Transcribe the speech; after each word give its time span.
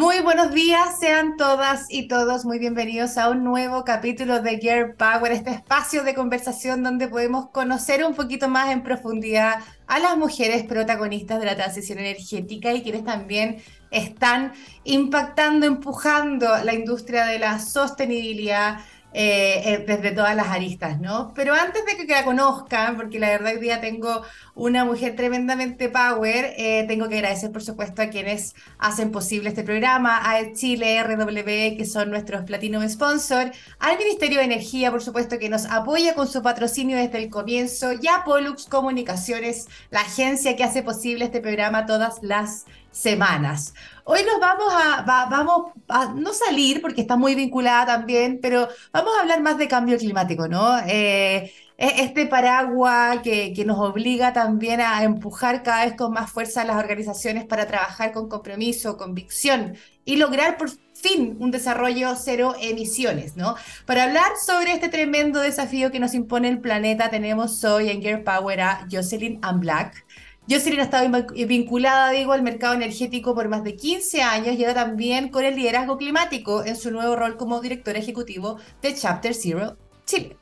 Muy 0.00 0.20
buenos 0.20 0.54
días, 0.54 0.98
sean 0.98 1.36
todas 1.36 1.84
y 1.90 2.08
todos 2.08 2.46
muy 2.46 2.58
bienvenidos 2.58 3.18
a 3.18 3.28
un 3.28 3.44
nuevo 3.44 3.84
capítulo 3.84 4.40
de 4.40 4.56
Gear 4.56 4.94
Power, 4.94 5.30
este 5.30 5.50
espacio 5.50 6.04
de 6.04 6.14
conversación 6.14 6.82
donde 6.82 7.06
podemos 7.06 7.50
conocer 7.50 8.02
un 8.06 8.14
poquito 8.14 8.48
más 8.48 8.70
en 8.70 8.82
profundidad 8.82 9.56
a 9.86 9.98
las 9.98 10.16
mujeres 10.16 10.62
protagonistas 10.62 11.38
de 11.38 11.44
la 11.44 11.54
transición 11.54 11.98
energética 11.98 12.72
y 12.72 12.82
quienes 12.82 13.04
también 13.04 13.58
están 13.90 14.54
impactando, 14.84 15.66
empujando 15.66 16.48
la 16.64 16.72
industria 16.72 17.26
de 17.26 17.38
la 17.38 17.58
sostenibilidad 17.58 18.78
eh, 19.12 19.62
eh, 19.64 19.84
desde 19.86 20.12
todas 20.12 20.36
las 20.36 20.46
aristas, 20.48 21.00
¿no? 21.00 21.32
Pero 21.34 21.52
antes 21.52 21.84
de 21.84 21.96
que 21.96 22.06
la 22.12 22.24
conozcan, 22.24 22.96
porque 22.96 23.18
la 23.18 23.30
verdad 23.30 23.54
hoy 23.54 23.60
día 23.60 23.80
tengo 23.80 24.22
una 24.54 24.84
mujer 24.84 25.16
tremendamente 25.16 25.88
power, 25.88 26.54
eh, 26.56 26.84
tengo 26.86 27.08
que 27.08 27.16
agradecer 27.16 27.50
por 27.50 27.62
supuesto 27.62 28.02
a 28.02 28.06
quienes 28.06 28.54
hacen 28.78 29.10
posible 29.10 29.48
este 29.48 29.64
programa, 29.64 30.30
a 30.30 30.52
Chile, 30.52 31.02
RW, 31.02 31.76
que 31.76 31.86
son 31.86 32.10
nuestros 32.10 32.44
Platinum 32.44 32.88
Sponsor, 32.88 33.50
al 33.80 33.98
Ministerio 33.98 34.38
de 34.38 34.44
Energía, 34.44 34.92
por 34.92 35.02
supuesto, 35.02 35.40
que 35.40 35.48
nos 35.48 35.66
apoya 35.66 36.14
con 36.14 36.28
su 36.28 36.40
patrocinio 36.40 36.96
desde 36.96 37.18
el 37.18 37.30
comienzo, 37.30 37.92
y 37.92 38.06
a 38.06 38.22
Pollux 38.24 38.66
Comunicaciones, 38.66 39.68
la 39.90 40.02
agencia 40.02 40.54
que 40.54 40.62
hace 40.62 40.84
posible 40.84 41.24
este 41.24 41.40
programa 41.40 41.84
todas 41.84 42.22
las 42.22 42.64
semanas. 42.92 43.74
Hoy 44.12 44.24
nos 44.24 44.40
vamos 44.40 45.62
a, 45.88 46.12
no 46.16 46.32
salir 46.32 46.82
porque 46.82 47.00
está 47.02 47.14
muy 47.14 47.36
vinculada 47.36 47.86
también, 47.86 48.40
pero 48.42 48.66
vamos 48.92 49.12
a 49.16 49.20
hablar 49.20 49.40
más 49.40 49.56
de 49.56 49.68
cambio 49.68 49.98
climático, 49.98 50.48
¿no? 50.48 50.80
Eh, 50.80 51.52
este 51.78 52.26
paraguas 52.26 53.20
que, 53.22 53.52
que, 53.52 53.64
nos 53.64 53.78
obliga 53.78 54.32
también 54.32 54.80
a 54.80 55.04
empujar 55.04 55.62
cada 55.62 55.84
vez 55.84 55.94
con 55.94 56.12
más 56.12 56.28
fuerza 56.28 56.62
a 56.62 56.64
las 56.64 56.76
organizaciones 56.76 57.44
para 57.44 57.68
trabajar 57.68 58.10
con 58.10 58.28
compromiso, 58.28 58.96
convicción 58.96 59.76
y 60.04 60.16
lograr 60.16 60.58
por 60.58 60.70
fin 60.92 61.36
un 61.38 61.52
desarrollo 61.52 62.16
cero 62.16 62.56
emisiones, 62.60 63.36
¿no? 63.36 63.54
Para 63.86 64.02
hablar 64.02 64.32
sobre 64.44 64.72
este 64.72 64.88
tremendo 64.88 65.38
desafío 65.40 65.92
que 65.92 66.00
nos 66.00 66.14
impone 66.14 66.48
el 66.48 66.60
planeta, 66.60 67.10
tenemos 67.10 67.62
hoy 67.62 67.90
en 67.90 68.02
Gear 68.02 68.24
Power 68.24 68.60
a 68.60 68.88
Jocelyn 68.90 69.38
Amblack. 69.42 70.04
Jocelyn 70.50 70.80
ha 70.80 70.82
estado 70.82 71.08
vinculada, 71.46 72.10
digo, 72.10 72.32
al 72.32 72.42
mercado 72.42 72.74
energético 72.74 73.36
por 73.36 73.48
más 73.48 73.62
de 73.62 73.76
15 73.76 74.22
años 74.22 74.56
y 74.56 74.64
ahora 74.64 74.84
también 74.84 75.28
con 75.28 75.44
el 75.44 75.54
liderazgo 75.54 75.96
climático 75.96 76.64
en 76.64 76.74
su 76.74 76.90
nuevo 76.90 77.14
rol 77.14 77.36
como 77.36 77.60
directora 77.60 78.00
ejecutivo 78.00 78.58
de 78.82 78.92
Chapter 78.96 79.32
Zero 79.32 79.76
Chile. 80.06 80.36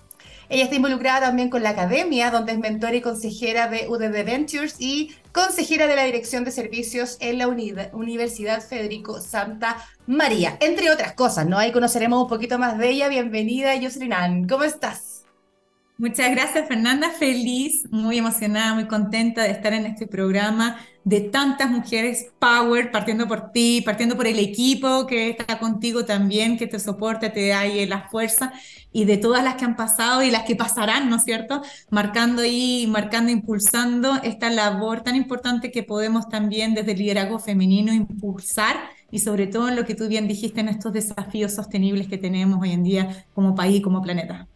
Ella 0.48 0.64
está 0.64 0.76
involucrada 0.76 1.20
también 1.26 1.50
con 1.50 1.62
la 1.62 1.70
academia, 1.70 2.30
donde 2.30 2.52
es 2.52 2.58
mentora 2.58 2.96
y 2.96 3.02
consejera 3.02 3.68
de 3.68 3.86
UDD 3.86 4.24
Ventures 4.24 4.76
y 4.78 5.14
consejera 5.30 5.86
de 5.86 5.96
la 5.96 6.04
Dirección 6.04 6.42
de 6.42 6.52
Servicios 6.52 7.18
en 7.20 7.36
la 7.36 7.46
Universidad 7.92 8.66
Federico 8.66 9.20
Santa 9.20 9.76
María, 10.06 10.56
entre 10.60 10.90
otras 10.90 11.12
cosas, 11.12 11.46
¿no? 11.46 11.58
Ahí 11.58 11.70
conoceremos 11.70 12.22
un 12.22 12.28
poquito 12.30 12.58
más 12.58 12.78
de 12.78 12.88
ella. 12.88 13.08
Bienvenida, 13.08 13.74
Jocelyn 13.78 14.48
¿Cómo 14.48 14.64
estás? 14.64 15.17
Muchas 15.98 16.30
gracias, 16.30 16.68
Fernanda. 16.68 17.10
Feliz, 17.10 17.84
muy 17.90 18.18
emocionada, 18.18 18.72
muy 18.72 18.86
contenta 18.86 19.42
de 19.42 19.50
estar 19.50 19.72
en 19.72 19.84
este 19.84 20.06
programa 20.06 20.78
de 21.02 21.22
tantas 21.22 21.68
mujeres 21.70 22.30
power, 22.38 22.92
partiendo 22.92 23.26
por 23.26 23.50
ti, 23.50 23.82
partiendo 23.84 24.16
por 24.16 24.28
el 24.28 24.38
equipo 24.38 25.08
que 25.08 25.30
está 25.30 25.58
contigo 25.58 26.04
también, 26.04 26.56
que 26.56 26.68
te 26.68 26.78
soporta, 26.78 27.32
te 27.32 27.48
da 27.48 27.60
ahí 27.60 27.84
la 27.86 28.08
fuerza, 28.10 28.52
y 28.92 29.06
de 29.06 29.16
todas 29.16 29.42
las 29.42 29.56
que 29.56 29.64
han 29.64 29.74
pasado 29.74 30.22
y 30.22 30.30
las 30.30 30.44
que 30.44 30.54
pasarán, 30.54 31.10
¿no 31.10 31.16
es 31.16 31.24
cierto? 31.24 31.62
Marcando 31.90 32.42
ahí, 32.42 32.86
marcando, 32.86 33.32
impulsando 33.32 34.20
esta 34.22 34.50
labor 34.50 35.02
tan 35.02 35.16
importante 35.16 35.72
que 35.72 35.82
podemos 35.82 36.28
también 36.28 36.74
desde 36.74 36.92
el 36.92 36.98
liderazgo 36.98 37.40
femenino 37.40 37.92
impulsar 37.92 38.76
y 39.10 39.18
sobre 39.18 39.48
todo 39.48 39.68
en 39.68 39.74
lo 39.74 39.84
que 39.84 39.96
tú 39.96 40.06
bien 40.06 40.28
dijiste 40.28 40.60
en 40.60 40.68
estos 40.68 40.92
desafíos 40.92 41.54
sostenibles 41.54 42.06
que 42.06 42.18
tenemos 42.18 42.60
hoy 42.62 42.70
en 42.70 42.84
día 42.84 43.26
como 43.34 43.56
país 43.56 43.78
y 43.78 43.82
como 43.82 44.00
planeta. 44.00 44.48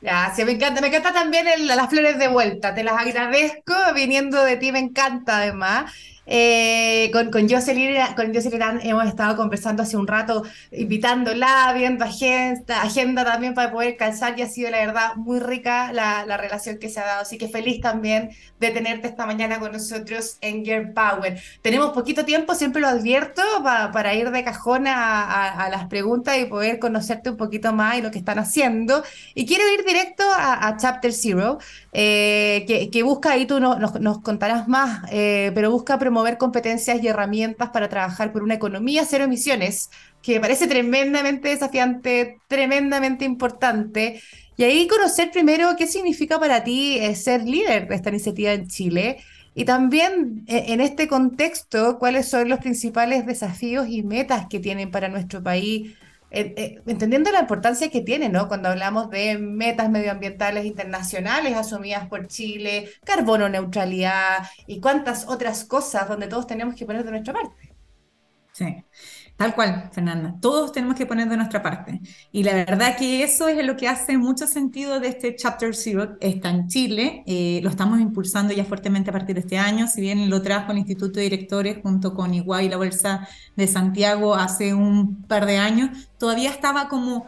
Gracias, 0.00 0.46
me 0.46 0.52
encanta, 0.52 0.80
me 0.80 0.88
encanta 0.88 1.12
también 1.12 1.44
las 1.66 1.90
flores 1.90 2.18
de 2.18 2.28
vuelta, 2.28 2.72
te 2.72 2.84
las 2.84 2.94
agradezco, 2.94 3.74
viniendo 3.96 4.44
de 4.44 4.56
ti 4.56 4.70
me 4.70 4.78
encanta 4.78 5.38
además. 5.38 5.92
Eh, 6.30 7.10
con, 7.10 7.30
con, 7.30 7.48
Jocelyn, 7.48 7.96
con 8.14 8.34
Jocelyn 8.34 8.80
hemos 8.82 9.06
estado 9.06 9.34
conversando 9.34 9.82
hace 9.82 9.96
un 9.96 10.06
rato, 10.06 10.44
invitándola, 10.70 11.72
viendo 11.74 12.04
agenda, 12.04 12.82
agenda 12.82 13.24
también 13.24 13.54
para 13.54 13.72
poder 13.72 13.96
calzar 13.96 14.38
y 14.38 14.42
ha 14.42 14.46
sido 14.46 14.70
la 14.70 14.78
verdad 14.78 15.16
muy 15.16 15.40
rica 15.40 15.90
la, 15.92 16.26
la, 16.26 16.36
relación 16.36 16.78
que 16.78 16.90
se 16.90 17.00
ha 17.00 17.06
dado. 17.06 17.22
Así 17.22 17.38
que 17.38 17.48
feliz 17.48 17.80
también 17.80 18.30
de 18.60 18.70
tenerte 18.70 19.08
esta 19.08 19.24
mañana 19.24 19.58
con 19.58 19.72
nosotros 19.72 20.36
en 20.40 20.64
Gear 20.64 20.92
Power. 20.92 21.40
Tenemos 21.62 21.90
poquito 21.90 22.24
tiempo, 22.24 22.54
siempre 22.54 22.82
lo 22.82 22.88
advierto, 22.88 23.42
para 23.62 24.14
ir 24.14 24.30
de 24.30 24.44
cajón 24.44 24.86
a, 24.86 25.64
a, 25.64 25.68
las 25.70 25.86
preguntas 25.86 26.36
y 26.38 26.44
poder 26.44 26.78
conocerte 26.78 27.30
un 27.30 27.36
poquito 27.36 27.72
más 27.72 27.96
y 27.96 28.02
lo 28.02 28.10
que 28.10 28.18
están 28.18 28.38
haciendo. 28.38 29.02
Y 29.34 29.46
quiero 29.46 29.64
ir 29.72 29.84
directo 29.84 30.24
a, 30.36 30.76
Chapter 30.76 31.12
Zero, 31.12 31.58
eh, 31.92 32.64
que, 32.66 32.90
que, 32.90 33.02
busca, 33.02 33.32
ahí 33.32 33.46
tú 33.46 33.60
nos, 33.60 34.00
nos 34.00 34.20
contarás 34.20 34.68
más, 34.68 35.02
eh, 35.10 35.50
pero 35.54 35.70
busca 35.70 35.98
promover 35.98 36.18
mover 36.18 36.36
competencias 36.36 37.00
y 37.02 37.06
herramientas 37.06 37.70
para 37.70 37.88
trabajar 37.88 38.32
por 38.32 38.42
una 38.42 38.54
economía 38.54 39.04
cero 39.06 39.24
emisiones, 39.24 39.90
que 40.20 40.34
me 40.34 40.40
parece 40.40 40.66
tremendamente 40.66 41.48
desafiante, 41.48 42.40
tremendamente 42.48 43.24
importante. 43.24 44.20
Y 44.58 44.64
ahí 44.64 44.88
conocer 44.88 45.30
primero 45.30 45.76
qué 45.78 45.86
significa 45.86 46.40
para 46.40 46.64
ti 46.64 46.98
eh, 46.98 47.14
ser 47.14 47.42
líder 47.44 47.88
de 47.88 47.94
esta 47.94 48.10
iniciativa 48.10 48.52
en 48.52 48.66
Chile. 48.66 49.18
Y 49.54 49.64
también 49.64 50.44
eh, 50.48 50.64
en 50.68 50.80
este 50.80 51.06
contexto, 51.08 51.98
cuáles 51.98 52.28
son 52.28 52.48
los 52.48 52.58
principales 52.58 53.24
desafíos 53.24 53.86
y 53.88 54.02
metas 54.02 54.46
que 54.50 54.58
tienen 54.58 54.90
para 54.90 55.08
nuestro 55.08 55.42
país 55.44 55.96
eh, 56.30 56.82
entendiendo 56.86 57.30
la 57.30 57.40
importancia 57.40 57.88
que 57.88 58.00
tiene, 58.02 58.28
¿no? 58.28 58.48
Cuando 58.48 58.68
hablamos 58.68 59.10
de 59.10 59.38
metas 59.38 59.90
medioambientales 59.90 60.66
internacionales 60.66 61.56
asumidas 61.56 62.08
por 62.08 62.26
Chile, 62.26 62.90
carbono 63.04 63.48
neutralidad 63.48 64.46
y 64.66 64.80
cuántas 64.80 65.26
otras 65.28 65.64
cosas 65.64 66.08
donde 66.08 66.26
todos 66.26 66.48
tenemos 66.48 66.74
que 66.74 66.84
poner 66.84 67.04
de 67.04 67.12
nuestra 67.12 67.32
parte. 67.32 67.76
Sí. 68.52 68.84
Tal 69.38 69.54
cual, 69.54 69.88
Fernanda. 69.92 70.34
Todos 70.40 70.72
tenemos 70.72 70.96
que 70.96 71.06
poner 71.06 71.28
de 71.28 71.36
nuestra 71.36 71.62
parte. 71.62 72.00
Y 72.32 72.42
la 72.42 72.54
verdad 72.54 72.96
que 72.98 73.22
eso 73.22 73.46
es 73.46 73.64
lo 73.64 73.76
que 73.76 73.86
hace 73.86 74.18
mucho 74.18 74.48
sentido 74.48 74.98
de 74.98 75.10
este 75.10 75.36
Chapter 75.36 75.76
Zero. 75.76 76.16
Está 76.20 76.50
en 76.50 76.66
Chile, 76.66 77.22
eh, 77.24 77.60
lo 77.62 77.70
estamos 77.70 78.00
impulsando 78.00 78.52
ya 78.52 78.64
fuertemente 78.64 79.10
a 79.10 79.12
partir 79.12 79.36
de 79.36 79.42
este 79.42 79.56
año. 79.56 79.86
Si 79.86 80.00
bien 80.00 80.28
lo 80.28 80.42
trajo 80.42 80.72
el 80.72 80.78
Instituto 80.78 81.20
de 81.20 81.22
Directores 81.22 81.78
junto 81.80 82.14
con 82.14 82.34
Iguay 82.34 82.66
y 82.66 82.68
la 82.68 82.78
Bolsa 82.78 83.28
de 83.54 83.68
Santiago 83.68 84.34
hace 84.34 84.74
un 84.74 85.22
par 85.22 85.46
de 85.46 85.58
años, 85.58 86.10
todavía 86.18 86.50
estaba 86.50 86.88
como 86.88 87.26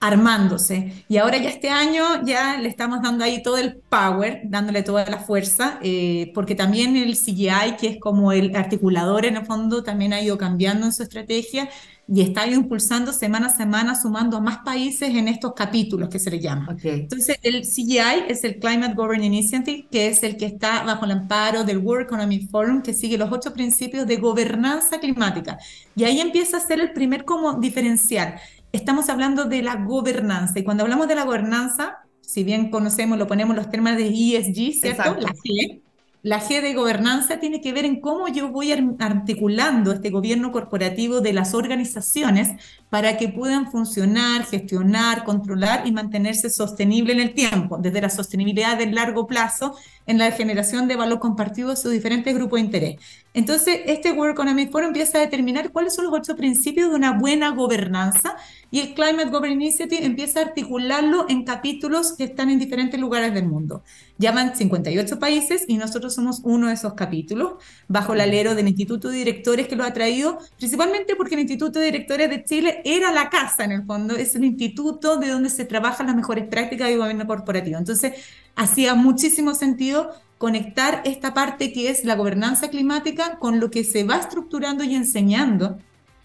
armándose. 0.00 1.04
Y 1.08 1.16
ahora 1.16 1.38
ya 1.38 1.48
este 1.48 1.70
año 1.70 2.04
ya 2.24 2.58
le 2.60 2.68
estamos 2.68 3.02
dando 3.02 3.24
ahí 3.24 3.42
todo 3.42 3.56
el 3.56 3.76
power, 3.76 4.42
dándole 4.44 4.82
toda 4.82 5.06
la 5.06 5.18
fuerza, 5.18 5.78
eh, 5.82 6.32
porque 6.34 6.54
también 6.54 6.96
el 6.96 7.16
CGI, 7.16 7.76
que 7.78 7.88
es 7.88 8.00
como 8.00 8.32
el 8.32 8.54
articulador 8.54 9.24
en 9.24 9.36
el 9.36 9.46
fondo, 9.46 9.82
también 9.82 10.12
ha 10.12 10.20
ido 10.20 10.36
cambiando 10.36 10.86
en 10.86 10.92
su 10.92 11.02
estrategia 11.02 11.68
y 12.08 12.20
está 12.20 12.46
impulsando 12.46 13.12
semana 13.12 13.48
a 13.48 13.50
semana, 13.50 14.00
sumando 14.00 14.36
a 14.36 14.40
más 14.40 14.58
países 14.58 15.08
en 15.08 15.26
estos 15.26 15.54
capítulos 15.54 16.08
que 16.08 16.20
se 16.20 16.30
le 16.30 16.38
llama. 16.38 16.76
Entonces, 16.82 17.36
el 17.42 17.62
CGI 17.62 18.26
es 18.28 18.44
el 18.44 18.58
Climate 18.60 18.94
Governance 18.94 19.26
Initiative, 19.26 19.88
que 19.90 20.06
es 20.06 20.22
el 20.22 20.36
que 20.36 20.46
está 20.46 20.84
bajo 20.84 21.04
el 21.04 21.10
amparo 21.10 21.64
del 21.64 21.78
World 21.78 22.06
Economic 22.06 22.48
Forum, 22.48 22.82
que 22.82 22.92
sigue 22.92 23.18
los 23.18 23.32
ocho 23.32 23.52
principios 23.52 24.06
de 24.06 24.18
gobernanza 24.18 25.00
climática. 25.00 25.58
Y 25.96 26.04
ahí 26.04 26.20
empieza 26.20 26.58
a 26.58 26.60
ser 26.60 26.78
el 26.78 26.92
primer 26.92 27.24
como 27.24 27.54
diferencial 27.54 28.36
estamos 28.76 29.08
hablando 29.08 29.44
de 29.44 29.62
la 29.62 29.76
gobernanza. 29.76 30.58
Y 30.58 30.64
cuando 30.64 30.82
hablamos 30.84 31.08
de 31.08 31.14
la 31.14 31.24
gobernanza, 31.24 31.98
si 32.20 32.44
bien 32.44 32.70
conocemos, 32.70 33.18
lo 33.18 33.26
ponemos 33.26 33.56
los 33.56 33.70
términos 33.70 33.98
de 33.98 34.08
ESG, 34.08 34.80
¿cierto? 34.80 35.16
La 35.18 35.32
G, 35.32 35.80
la 36.22 36.40
G 36.40 36.60
de 36.60 36.74
gobernanza 36.74 37.38
tiene 37.38 37.60
que 37.60 37.72
ver 37.72 37.84
en 37.84 38.00
cómo 38.00 38.26
yo 38.26 38.48
voy 38.48 38.72
articulando 38.98 39.92
este 39.92 40.10
gobierno 40.10 40.50
corporativo 40.50 41.20
de 41.20 41.32
las 41.32 41.54
organizaciones 41.54 42.60
para 42.96 43.18
que 43.18 43.28
puedan 43.28 43.70
funcionar, 43.70 44.46
gestionar, 44.46 45.22
controlar 45.22 45.86
y 45.86 45.92
mantenerse 45.92 46.48
sostenible 46.48 47.12
en 47.12 47.20
el 47.20 47.34
tiempo, 47.34 47.76
desde 47.76 48.00
la 48.00 48.08
sostenibilidad 48.08 48.78
del 48.78 48.94
largo 48.94 49.26
plazo 49.26 49.76
en 50.06 50.16
la 50.16 50.30
generación 50.30 50.88
de 50.88 50.96
valor 50.96 51.18
compartido 51.18 51.68
de 51.68 51.76
sus 51.76 51.92
diferentes 51.92 52.34
grupos 52.34 52.58
de 52.58 52.64
interés. 52.64 52.96
Entonces, 53.34 53.80
este 53.84 54.12
World 54.12 54.32
Economic 54.32 54.70
Forum 54.70 54.88
empieza 54.88 55.18
a 55.18 55.20
determinar 55.20 55.70
cuáles 55.72 55.94
son 55.94 56.06
los 56.06 56.14
ocho 56.14 56.36
principios 56.36 56.88
de 56.88 56.96
una 56.96 57.12
buena 57.12 57.50
gobernanza 57.50 58.34
y 58.70 58.80
el 58.80 58.94
Climate 58.94 59.26
Governance 59.26 59.64
Initiative 59.66 60.06
empieza 60.06 60.40
a 60.40 60.44
articularlo 60.44 61.26
en 61.28 61.44
capítulos 61.44 62.14
que 62.14 62.24
están 62.24 62.48
en 62.48 62.58
diferentes 62.58 62.98
lugares 62.98 63.34
del 63.34 63.46
mundo. 63.46 63.82
Llaman 64.16 64.56
58 64.56 65.18
países 65.18 65.64
y 65.68 65.76
nosotros 65.76 66.14
somos 66.14 66.40
uno 66.44 66.68
de 66.68 66.74
esos 66.74 66.94
capítulos, 66.94 67.62
bajo 67.88 68.14
el 68.14 68.22
alero 68.22 68.54
del 68.54 68.68
Instituto 68.68 69.10
de 69.10 69.18
Directores 69.18 69.68
que 69.68 69.76
lo 69.76 69.84
ha 69.84 69.92
traído, 69.92 70.38
principalmente 70.56 71.14
porque 71.14 71.34
el 71.34 71.42
Instituto 71.42 71.78
de 71.78 71.86
Directores 71.86 72.30
de 72.30 72.42
Chile 72.42 72.80
era 72.86 73.12
la 73.12 73.30
casa, 73.30 73.64
en 73.64 73.72
el 73.72 73.84
fondo, 73.84 74.14
es 74.14 74.36
el 74.36 74.44
instituto 74.44 75.16
de 75.16 75.28
donde 75.28 75.50
se 75.50 75.64
trabajan 75.64 76.06
las 76.06 76.16
mejores 76.16 76.46
prácticas 76.46 76.88
de 76.88 76.96
gobierno 76.96 77.26
corporativo. 77.26 77.78
Entonces, 77.78 78.12
hacía 78.54 78.94
muchísimo 78.94 79.54
sentido 79.54 80.12
conectar 80.38 81.02
esta 81.04 81.34
parte 81.34 81.72
que 81.72 81.90
es 81.90 82.04
la 82.04 82.14
gobernanza 82.14 82.68
climática 82.68 83.38
con 83.38 83.58
lo 83.58 83.70
que 83.70 83.84
se 83.84 84.04
va 84.04 84.16
estructurando 84.16 84.84
y 84.84 84.94
enseñando 84.94 85.78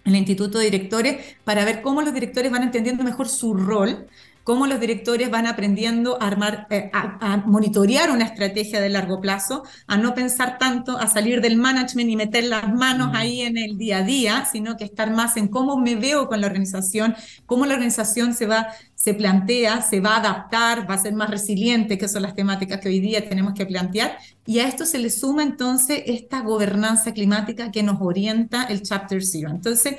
en 0.03 0.13
el 0.13 0.19
Instituto 0.19 0.59
de 0.59 0.65
Directores 0.65 1.35
para 1.43 1.65
ver 1.65 1.81
cómo 1.81 2.01
los 2.01 2.13
directores 2.13 2.51
van 2.51 2.63
entendiendo 2.63 3.03
mejor 3.03 3.27
su 3.27 3.53
rol 3.53 4.07
cómo 4.43 4.67
los 4.67 4.79
directores 4.79 5.29
van 5.29 5.47
aprendiendo 5.47 6.21
a, 6.21 6.27
armar, 6.27 6.67
eh, 6.69 6.89
a, 6.93 7.37
monitorear 7.45 8.11
una 8.11 8.25
estrategia 8.25 8.81
de 8.81 8.89
largo 8.89 9.21
plazo, 9.21 9.63
a 9.87 9.97
no 9.97 10.13
pensar 10.13 10.57
tanto, 10.57 10.97
a 10.97 11.07
salir 11.07 11.41
del 11.41 11.57
management 11.57 12.09
y 12.09 12.15
meter 12.15 12.45
las 12.45 12.73
manos 12.73 13.11
mm. 13.11 13.15
ahí 13.15 13.41
en 13.41 13.57
el 13.57 13.77
día 13.77 13.97
a 13.97 14.03
día, 14.03 14.45
sino 14.51 14.77
que 14.77 14.85
estar 14.85 15.11
más 15.11 15.37
en 15.37 15.47
cómo 15.47 15.77
me 15.77 15.95
veo 15.95 16.27
con 16.27 16.41
la 16.41 16.47
organización, 16.47 17.15
cómo 17.45 17.65
la 17.65 17.75
organización 17.75 18.33
se 18.33 18.45
va, 18.45 18.67
se 18.95 19.13
plantea, 19.13 19.81
se 19.81 19.99
va 19.99 20.15
a 20.15 20.19
adaptar, 20.19 20.89
va 20.89 20.95
a 20.95 20.97
ser 20.97 21.13
más 21.13 21.29
resiliente, 21.29 21.97
que 21.97 22.07
son 22.07 22.23
las 22.23 22.35
temáticas 22.35 22.79
que 22.79 22.89
hoy 22.89 22.99
día 22.99 23.27
tenemos 23.27 23.53
que 23.53 23.65
plantear. 23.65 24.17
Y 24.45 24.59
a 24.59 24.67
esto 24.67 24.85
se 24.85 24.97
le 24.97 25.09
suma 25.09 25.43
entonces 25.43 26.03
esta 26.05 26.41
gobernanza 26.41 27.13
climática 27.13 27.71
que 27.71 27.83
nos 27.83 28.01
orienta 28.01 28.63
el 28.63 28.81
Chapter 28.81 29.23
Zero. 29.23 29.49
Entonces, 29.49 29.95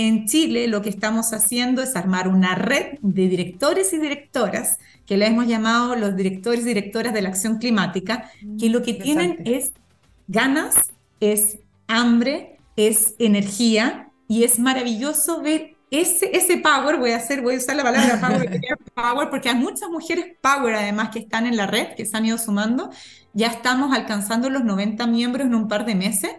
en 0.00 0.26
Chile 0.26 0.68
lo 0.68 0.82
que 0.82 0.88
estamos 0.88 1.32
haciendo 1.32 1.82
es 1.82 1.96
armar 1.96 2.28
una 2.28 2.54
red 2.54 2.98
de 3.00 3.28
directores 3.28 3.92
y 3.92 3.98
directoras 3.98 4.78
que 5.06 5.16
le 5.16 5.26
hemos 5.26 5.46
llamado 5.46 5.94
los 5.96 6.16
directores 6.16 6.62
y 6.62 6.68
directoras 6.68 7.14
de 7.14 7.22
la 7.22 7.28
acción 7.28 7.58
climática, 7.58 8.30
que 8.58 8.68
lo 8.68 8.82
que 8.82 8.94
tienen 8.94 9.42
es 9.44 9.72
ganas, 10.26 10.74
es 11.20 11.58
hambre, 11.86 12.58
es 12.76 13.14
energía 13.18 14.10
y 14.28 14.44
es 14.44 14.58
maravilloso 14.58 15.40
ver 15.40 15.76
ese, 15.90 16.36
ese 16.36 16.58
power, 16.58 16.98
voy 16.98 17.12
a 17.12 17.16
hacer, 17.16 17.42
voy 17.42 17.54
a 17.54 17.58
usar 17.58 17.76
la 17.76 17.84
palabra 17.84 18.20
power, 18.20 18.60
power, 18.94 19.30
porque 19.30 19.48
hay 19.48 19.54
muchas 19.54 19.88
mujeres 19.88 20.36
power 20.40 20.74
además 20.74 21.10
que 21.10 21.20
están 21.20 21.46
en 21.46 21.56
la 21.56 21.66
red, 21.66 21.94
que 21.94 22.04
se 22.04 22.16
han 22.16 22.26
ido 22.26 22.38
sumando. 22.38 22.90
Ya 23.32 23.48
estamos 23.48 23.94
alcanzando 23.94 24.50
los 24.50 24.64
90 24.64 25.06
miembros 25.06 25.46
en 25.46 25.54
un 25.54 25.68
par 25.68 25.84
de 25.84 25.94
meses 25.94 26.32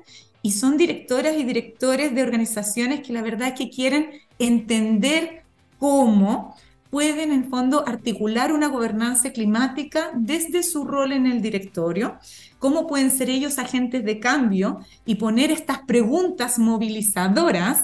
y 0.47 0.51
son 0.51 0.77
directoras 0.77 1.35
y 1.35 1.43
directores 1.43 2.15
de 2.15 2.23
organizaciones 2.23 3.01
que 3.01 3.11
la 3.11 3.21
verdad 3.21 3.49
es 3.49 3.55
que 3.55 3.69
quieren 3.69 4.11
entender 4.39 5.43
cómo 5.77 6.55
pueden 6.89 7.33
en 7.33 7.49
fondo 7.49 7.85
articular 7.85 8.53
una 8.53 8.69
gobernanza 8.69 9.33
climática 9.33 10.11
desde 10.15 10.63
su 10.63 10.85
rol 10.85 11.11
en 11.11 11.25
el 11.25 11.41
directorio, 11.41 12.17
cómo 12.59 12.87
pueden 12.87 13.11
ser 13.11 13.29
ellos 13.29 13.59
agentes 13.59 14.05
de 14.05 14.21
cambio 14.21 14.79
y 15.05 15.15
poner 15.15 15.51
estas 15.51 15.79
preguntas 15.79 16.59
movilizadoras 16.59 17.83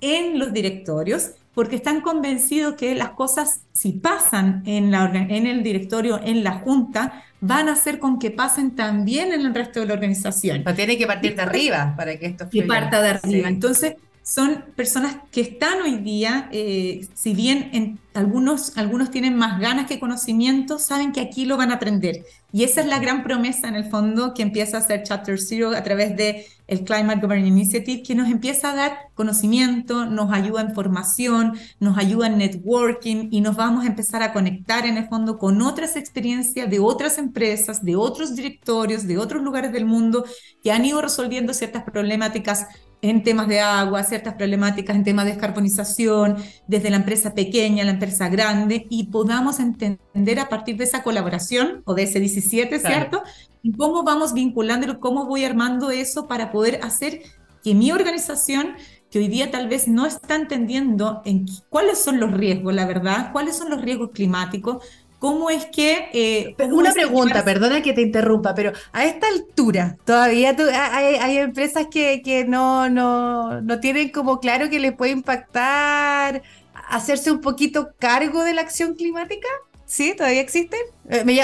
en 0.00 0.38
los 0.38 0.52
directorios, 0.52 1.32
porque 1.54 1.76
están 1.76 2.00
convencidos 2.00 2.74
que 2.74 2.94
las 2.94 3.10
cosas, 3.10 3.60
si 3.72 3.92
pasan 3.92 4.62
en, 4.66 4.90
la, 4.90 5.04
en 5.06 5.46
el 5.46 5.62
directorio, 5.62 6.20
en 6.22 6.42
la 6.42 6.52
junta, 6.52 7.24
van 7.40 7.68
a 7.68 7.72
hacer 7.72 7.98
con 7.98 8.18
que 8.18 8.30
pasen 8.30 8.74
también 8.74 9.32
en 9.32 9.42
el 9.42 9.54
resto 9.54 9.80
de 9.80 9.86
la 9.86 9.94
organización. 9.94 10.64
No 10.64 10.74
tiene 10.74 10.98
que 10.98 11.06
partir 11.06 11.36
de 11.36 11.42
arriba 11.42 11.94
para 11.96 12.18
que 12.18 12.26
esto 12.26 12.48
fluya. 12.48 12.64
Que 12.64 12.68
parta 12.68 13.02
de 13.02 13.08
arriba. 13.10 13.48
Entonces, 13.48 13.94
son 14.24 14.64
personas 14.74 15.18
que 15.30 15.42
están 15.42 15.82
hoy 15.82 15.98
día, 15.98 16.48
eh, 16.50 17.06
si 17.12 17.34
bien 17.34 17.68
en 17.74 17.98
algunos, 18.14 18.76
algunos 18.78 19.10
tienen 19.10 19.36
más 19.36 19.60
ganas 19.60 19.86
que 19.86 20.00
conocimiento, 20.00 20.78
saben 20.78 21.12
que 21.12 21.20
aquí 21.20 21.44
lo 21.44 21.58
van 21.58 21.70
a 21.70 21.74
aprender. 21.74 22.24
Y 22.54 22.62
esa 22.62 22.82
es 22.82 22.86
la 22.86 23.00
gran 23.00 23.24
promesa 23.24 23.66
en 23.66 23.74
el 23.74 23.90
fondo 23.90 24.32
que 24.32 24.42
empieza 24.42 24.76
a 24.76 24.80
hacer 24.80 25.02
Chapter 25.02 25.40
Zero 25.40 25.70
a 25.70 25.82
través 25.82 26.16
de 26.16 26.46
el 26.68 26.84
Climate 26.84 27.20
Governance 27.20 27.48
Initiative, 27.48 28.04
que 28.04 28.14
nos 28.14 28.30
empieza 28.30 28.70
a 28.70 28.76
dar 28.76 28.96
conocimiento, 29.14 30.06
nos 30.06 30.32
ayuda 30.32 30.60
en 30.60 30.72
formación, 30.72 31.58
nos 31.80 31.98
ayuda 31.98 32.28
en 32.28 32.38
networking 32.38 33.26
y 33.32 33.40
nos 33.40 33.56
vamos 33.56 33.84
a 33.84 33.88
empezar 33.88 34.22
a 34.22 34.32
conectar 34.32 34.86
en 34.86 34.96
el 34.98 35.08
fondo 35.08 35.36
con 35.36 35.60
otras 35.62 35.96
experiencias 35.96 36.70
de 36.70 36.78
otras 36.78 37.18
empresas, 37.18 37.84
de 37.84 37.96
otros 37.96 38.36
directorios, 38.36 39.04
de 39.04 39.18
otros 39.18 39.42
lugares 39.42 39.72
del 39.72 39.84
mundo 39.84 40.24
que 40.62 40.70
han 40.70 40.84
ido 40.84 41.02
resolviendo 41.02 41.52
ciertas 41.54 41.82
problemáticas 41.82 42.68
en 43.02 43.22
temas 43.22 43.48
de 43.48 43.60
agua, 43.60 44.02
ciertas 44.02 44.32
problemáticas 44.32 44.96
en 44.96 45.04
temas 45.04 45.26
de 45.26 45.32
descarbonización, 45.32 46.38
desde 46.66 46.88
la 46.88 46.96
empresa 46.96 47.34
pequeña 47.34 47.82
a 47.82 47.84
la 47.84 47.92
empresa 47.92 48.30
grande, 48.30 48.86
y 48.88 49.08
podamos 49.08 49.60
entender 49.60 50.40
a 50.40 50.48
partir 50.48 50.78
de 50.78 50.84
esa 50.84 51.02
colaboración 51.02 51.82
o 51.84 51.92
de 51.92 52.04
ese 52.04 52.18
17, 52.50 52.80
¿cierto? 52.80 53.22
Y 53.62 53.72
cómo 53.72 54.02
vamos 54.02 54.32
vinculándolo, 54.32 55.00
cómo 55.00 55.26
voy 55.26 55.44
armando 55.44 55.90
eso 55.90 56.26
para 56.26 56.52
poder 56.52 56.80
hacer 56.82 57.22
que 57.62 57.74
mi 57.74 57.92
organización, 57.92 58.74
que 59.10 59.18
hoy 59.18 59.28
día 59.28 59.50
tal 59.50 59.68
vez 59.68 59.88
no 59.88 60.06
está 60.06 60.34
entendiendo 60.34 61.22
en 61.24 61.46
cuáles 61.70 61.98
son 61.98 62.20
los 62.20 62.32
riesgos, 62.32 62.74
la 62.74 62.86
verdad, 62.86 63.32
cuáles 63.32 63.56
son 63.56 63.70
los 63.70 63.80
riesgos 63.80 64.10
climáticos, 64.12 64.84
¿Cómo 65.24 65.48
es 65.48 65.64
que... 65.64 66.10
Eh, 66.12 66.54
una 66.70 66.92
pregunta, 66.92 67.42
perdona 67.42 67.80
que 67.80 67.94
te 67.94 68.02
interrumpa, 68.02 68.54
pero 68.54 68.72
a 68.92 69.06
esta 69.06 69.26
altura, 69.26 69.96
todavía 70.04 70.54
hay, 70.92 71.38
empresas 71.38 71.86
que, 71.90 72.20
que 72.22 72.44
no, 72.44 72.90
no, 72.90 73.62
no, 73.62 73.80
tienen 73.80 74.10
como 74.10 74.38
claro 74.38 74.68
que 74.68 74.78
les 74.78 74.92
puede 74.92 75.12
impactar 75.12 76.42
hacerse 76.90 77.30
un 77.30 77.40
poquito 77.40 77.94
cargo 77.98 78.44
de 78.44 78.52
la 78.52 78.60
acción 78.60 78.96
climática. 78.96 79.48
¿Sí? 79.86 80.14
¿Todavía 80.16 80.40
existen? 80.40 80.80
Eh, 81.08 81.24
me, 81.24 81.40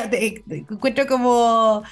encuentro 0.71 1.07
como... 1.07 1.83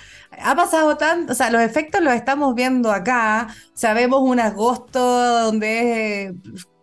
Ha 0.40 0.54
pasado 0.54 0.96
tanto, 0.96 1.32
o 1.32 1.34
sea, 1.34 1.50
los 1.50 1.62
efectos 1.62 2.00
los 2.00 2.14
estamos 2.14 2.54
viendo 2.54 2.92
acá. 2.92 3.48
Sabemos 3.74 4.20
un 4.22 4.38
agosto 4.40 5.00
donde 5.00 6.34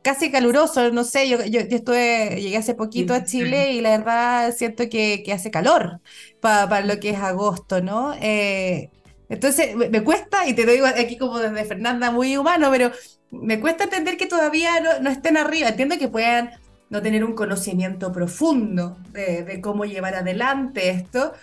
casi 0.05 0.29
caluroso, 0.31 0.91
no 0.91 1.03
sé, 1.03 1.27
yo, 1.27 1.43
yo, 1.45 1.61
estuve, 1.61 2.39
llegué 2.39 2.57
hace 2.57 2.75
poquito 2.75 3.13
a 3.15 3.23
Chile 3.23 3.73
y 3.73 3.81
la 3.81 3.97
verdad 3.97 4.53
siento 4.55 4.87
que, 4.87 5.23
que 5.25 5.33
hace 5.33 5.49
calor 5.49 5.99
para 6.41 6.81
lo 6.81 6.99
que 6.99 7.09
es 7.09 7.17
agosto, 7.17 7.81
¿no? 7.81 8.13
Eh, 8.21 8.91
entonces 9.29 9.75
me, 9.75 10.03
cuesta, 10.03 10.47
y 10.47 10.53
te 10.53 10.65
lo 10.65 10.73
digo 10.73 10.85
aquí 10.85 11.17
como 11.17 11.39
desde 11.39 11.65
Fernanda, 11.65 12.11
muy 12.11 12.37
humano, 12.37 12.69
pero 12.71 12.91
me 13.31 13.59
cuesta 13.59 13.85
entender 13.85 14.17
que 14.17 14.27
todavía 14.27 14.79
no, 14.79 14.99
no 14.99 15.09
estén 15.09 15.37
arriba. 15.37 15.69
Entiendo 15.69 15.97
que 15.97 16.07
puedan 16.07 16.51
no 16.89 17.01
tener 17.01 17.23
un 17.23 17.33
conocimiento 17.33 18.11
profundo 18.11 18.97
de, 19.11 19.59
cómo 19.61 19.85
llevar 19.85 20.15
adelante 20.15 20.89
esto, 20.89 21.33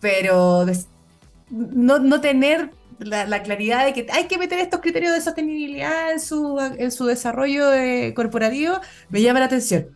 pero 0.00 0.64
no, 1.50 1.98
no 1.98 2.20
tener 2.20 2.70
la, 2.98 3.42
claridad 3.42 3.84
de 3.84 3.92
que 3.92 4.06
hay 4.12 4.24
que 4.24 4.38
meter 4.38 4.58
estos 4.60 4.80
criterios 4.80 5.12
de 5.12 5.20
sostenibilidad 5.20 6.12
en 6.12 6.20
su, 6.20 6.58
en 6.60 6.90
su 6.92 7.06
desarrollo 7.06 7.66
corporativo, 8.14 8.80
me 9.10 9.22
llama 9.22 9.40
la 9.40 9.46
atención. 9.46 9.88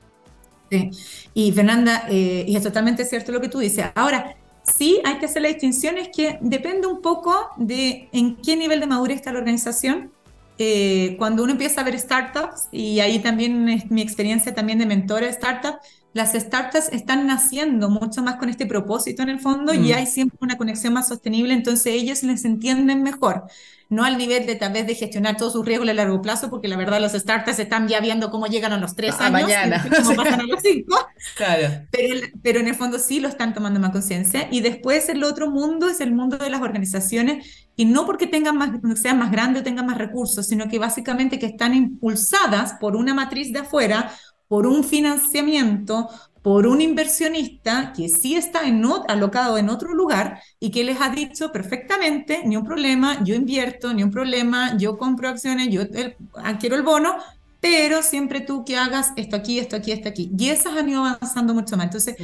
Sí. 0.71 0.91
Y 1.35 1.53
Fernanda, 1.53 2.07
eh, 2.09 2.45
es 2.49 2.63
totalmente 2.63 3.05
cierto 3.05 3.31
lo 3.31 3.41
que 3.41 3.49
tú 3.49 3.61
dices. 3.61 3.87
Ahora, 3.95 4.37
sí 4.65 5.01
hay 5.05 5.19
que 5.19 5.27
hacer 5.27 5.43
la 5.43 5.49
distinción, 5.49 5.99
es 5.99 6.09
que 6.09 6.39
depende 6.41 6.87
un 6.87 7.01
poco 7.01 7.51
de 7.57 8.09
en 8.13 8.37
qué 8.37 8.57
nivel 8.57 8.81
de 8.81 8.87
madurez 8.87 9.17
está 9.17 9.33
la 9.33 9.39
organización. 9.39 10.13
Eh, 10.59 11.17
cuando 11.19 11.43
uno 11.43 11.53
empieza 11.53 11.83
a 11.83 11.85
ver 11.85 11.99
startups, 11.99 12.69
y 12.73 13.01
ahí 13.01 13.19
también 13.21 13.65
mi 13.91 14.01
experiencia 14.03 14.55
también 14.55 14.79
de 14.79 14.87
mentora 14.87 15.31
startups, 15.33 15.79
las 16.17 16.33
startups 16.33 16.89
están 16.93 17.27
naciendo 17.27 17.91
mucho 17.91 18.23
más 18.23 18.37
con 18.37 18.49
este 18.49 18.65
propósito 18.65 19.23
en 19.23 19.29
el 19.29 19.39
fondo 19.39 19.75
y 19.75 19.93
mm. 19.93 19.95
hay 19.95 20.07
siempre 20.07 20.39
una 20.41 20.57
conexión 20.57 20.95
más 20.95 21.09
sostenible, 21.09 21.53
entonces 21.53 21.93
ellos 21.93 22.23
les 22.23 22.47
entienden 22.47 23.03
mejor, 23.03 23.45
no 23.91 24.03
al 24.03 24.17
nivel 24.17 24.47
de 24.47 24.57
tal 24.57 24.73
vez 24.73 24.87
de 24.87 24.95
gestionar 24.95 25.37
todos 25.37 25.53
sus 25.53 25.67
riesgos 25.67 25.87
a 25.91 25.93
largo 25.93 26.23
plazo, 26.23 26.49
porque 26.49 26.69
la 26.69 26.79
verdad 26.79 27.03
los 27.03 27.13
startups 27.13 27.59
están 27.59 27.87
ya 27.87 28.01
viendo 28.01 28.31
cómo 28.31 28.47
llegan 28.47 28.73
a 28.73 28.79
los 28.79 28.97
tres 28.97 29.15
años, 29.21 29.43
mañana. 29.43 29.87
cómo 29.95 30.17
pasan 30.17 30.41
a 30.41 30.45
los 30.45 30.63
cinco, 30.63 31.07
claro. 31.37 31.87
pero, 31.91 32.27
pero 32.43 32.61
en 32.61 32.69
el 32.69 32.75
fondo 32.75 32.99
sí 32.99 33.21
lo 33.21 33.29
están 33.29 33.53
tomando 33.53 33.79
más 33.79 33.91
conciencia. 33.91 34.49
Y 34.51 34.63
después 34.63 35.11
el 35.11 35.23
otro 35.23 35.51
mundo 35.51 35.87
es 35.89 36.01
el 36.01 36.13
mundo 36.13 36.39
de 36.39 36.49
las 36.49 36.63
organizaciones 36.63 37.67
y 37.77 37.85
no 37.85 38.07
porque 38.07 38.27
tengan 38.27 38.57
más, 38.57 38.71
sean 38.99 39.19
más 39.19 39.31
grandes 39.31 39.61
o 39.61 39.65
tengan 39.65 39.85
más 39.85 39.99
recursos, 39.99 40.47
sino 40.47 40.67
que 40.67 40.79
básicamente 40.79 41.39
que 41.39 41.47
están 41.47 41.75
impulsadas 41.75 42.73
por 42.81 42.97
una 42.97 43.13
matriz 43.13 43.53
de 43.53 43.59
afuera 43.59 44.11
por 44.49 44.67
un 44.67 44.85
financiamiento, 44.85 46.09
por 46.43 46.67
un 46.69 46.81
inversionista 46.81 47.93
que 47.93 48.09
sí 48.09 48.37
está 48.37 48.69
en 48.69 48.85
alocado 49.09 49.59
en 49.59 49.69
otro 49.69 49.93
lugar 49.95 50.41
y 50.61 50.71
que 50.71 50.85
les 50.85 51.01
ha 51.01 51.09
dicho 51.09 51.51
perfectamente, 51.51 52.43
ni 52.45 52.57
un 52.57 52.65
problema, 52.65 53.23
yo 53.25 53.35
invierto, 53.35 53.93
ni 53.93 54.05
un 54.05 54.13
problema, 54.13 54.77
yo 54.77 54.97
compro 54.97 55.29
acciones, 55.29 55.71
yo 55.71 55.83
adquiero 56.37 56.77
el 56.77 56.83
bono, 56.83 57.17
pero 57.67 58.01
siempre 58.01 58.41
tú 58.41 58.65
que 58.65 58.77
hagas 58.77 59.13
esto 59.17 59.35
aquí, 59.35 59.59
esto 59.59 59.75
aquí, 59.75 59.91
esto 59.91 60.09
aquí. 60.09 60.31
Y 60.39 60.51
esas 60.51 60.77
han 60.77 60.89
ido 60.89 61.05
avanzando 61.05 61.53
mucho 61.53 61.77
más. 61.77 61.87
Entonces, 61.87 62.15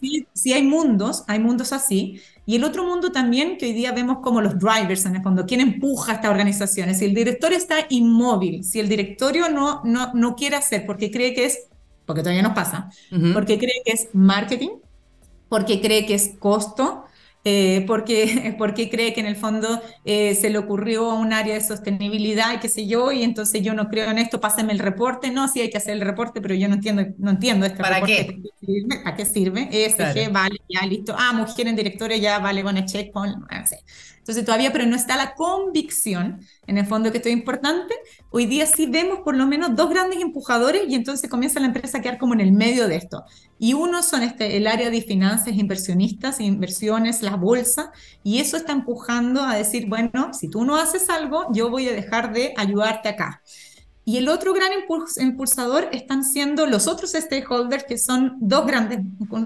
sí, 0.00 0.26
sí 0.32 0.54
hay 0.54 0.62
mundos, 0.62 1.22
hay 1.26 1.38
mundos 1.38 1.74
así. 1.74 2.22
Y 2.46 2.56
el 2.56 2.64
otro 2.64 2.84
mundo 2.84 3.12
también 3.12 3.58
que 3.58 3.66
hoy 3.66 3.72
día 3.74 3.92
vemos 3.92 4.18
como 4.22 4.40
los 4.40 4.58
drivers 4.58 5.04
en 5.04 5.16
el 5.16 5.22
fondo, 5.22 5.44
quién 5.44 5.60
empuja 5.60 6.12
a 6.12 6.14
estas 6.14 6.30
organizaciones. 6.30 6.98
Si 6.98 7.04
el 7.04 7.14
directorio 7.14 7.58
está 7.58 7.76
inmóvil, 7.90 8.64
si 8.64 8.80
el 8.80 8.88
directorio 8.88 9.50
no, 9.50 9.82
no, 9.84 10.14
no 10.14 10.34
quiere 10.34 10.56
hacer 10.56 10.86
porque 10.86 11.10
cree 11.10 11.34
que 11.34 11.44
es, 11.44 11.66
porque 12.06 12.22
todavía 12.22 12.42
nos 12.42 12.54
pasa, 12.54 12.88
porque 13.34 13.58
cree 13.58 13.82
que 13.84 13.92
es 13.92 14.08
marketing, 14.14 14.70
porque 15.50 15.82
cree 15.82 16.06
que 16.06 16.14
es 16.14 16.30
costo, 16.38 17.04
eh, 17.48 17.84
porque, 17.86 18.56
porque 18.58 18.90
cree 18.90 19.14
que 19.14 19.20
en 19.20 19.26
el 19.26 19.36
fondo 19.36 19.80
eh, 20.04 20.34
se 20.34 20.50
le 20.50 20.58
ocurrió 20.58 21.12
a 21.12 21.14
un 21.14 21.32
área 21.32 21.54
de 21.54 21.60
sostenibilidad 21.60 22.52
y 22.54 22.58
qué 22.58 22.68
sé 22.68 22.88
yo, 22.88 23.12
y 23.12 23.22
entonces 23.22 23.62
yo 23.62 23.72
no 23.72 23.88
creo 23.88 24.10
en 24.10 24.18
esto, 24.18 24.40
pásenme 24.40 24.72
el 24.72 24.80
reporte, 24.80 25.30
no, 25.30 25.46
sí 25.46 25.60
hay 25.60 25.70
que 25.70 25.76
hacer 25.78 25.92
el 25.92 26.00
reporte, 26.00 26.40
pero 26.40 26.56
yo 26.56 26.66
no 26.66 26.74
entiendo, 26.74 27.04
no 27.18 27.30
entiendo 27.30 27.64
este 27.64 27.78
¿Para 27.78 28.00
Qué? 28.00 28.42
¿Para 29.04 29.16
qué 29.16 29.24
sirve? 29.24 29.68
ESG, 29.70 30.32
vale, 30.32 30.56
ya 30.68 30.84
listo. 30.86 31.14
Ah, 31.16 31.32
mujer 31.32 31.68
en 31.68 31.76
directorio, 31.76 32.16
ya 32.16 32.40
vale, 32.40 32.64
con 32.64 32.76
el 32.76 32.84
check, 32.84 33.14
no 33.14 33.46
sé. 33.64 33.78
Entonces 34.26 34.44
todavía, 34.44 34.72
pero 34.72 34.86
no 34.86 34.96
está 34.96 35.16
la 35.16 35.36
convicción 35.36 36.40
en 36.66 36.78
el 36.78 36.86
fondo 36.86 37.12
que 37.12 37.18
esto 37.18 37.28
es 37.28 37.36
importante. 37.36 37.94
Hoy 38.30 38.46
día 38.46 38.66
sí 38.66 38.86
vemos 38.86 39.20
por 39.20 39.36
lo 39.36 39.46
menos 39.46 39.76
dos 39.76 39.88
grandes 39.88 40.20
empujadores 40.20 40.82
y 40.88 40.96
entonces 40.96 41.30
comienza 41.30 41.60
la 41.60 41.66
empresa 41.66 41.98
a 41.98 42.00
quedar 42.00 42.18
como 42.18 42.34
en 42.34 42.40
el 42.40 42.50
medio 42.50 42.88
de 42.88 42.96
esto. 42.96 43.22
Y 43.60 43.74
uno 43.74 44.02
son 44.02 44.24
este, 44.24 44.56
el 44.56 44.66
área 44.66 44.90
de 44.90 45.00
finanzas, 45.00 45.54
inversionistas, 45.54 46.40
inversiones, 46.40 47.22
la 47.22 47.36
bolsa, 47.36 47.92
y 48.24 48.40
eso 48.40 48.56
está 48.56 48.72
empujando 48.72 49.42
a 49.42 49.54
decir, 49.54 49.88
bueno, 49.88 50.34
si 50.34 50.48
tú 50.48 50.64
no 50.64 50.74
haces 50.74 51.08
algo, 51.08 51.46
yo 51.52 51.70
voy 51.70 51.88
a 51.88 51.92
dejar 51.92 52.32
de 52.32 52.52
ayudarte 52.56 53.08
acá. 53.08 53.42
Y 54.08 54.18
el 54.18 54.28
otro 54.28 54.52
gran 54.52 54.70
impulsador 55.18 55.88
están 55.90 56.22
siendo 56.22 56.66
los 56.66 56.86
otros 56.86 57.10
stakeholders, 57.10 57.82
que 57.84 57.98
son 57.98 58.36
dos 58.40 58.64
grandes, 58.64 59.00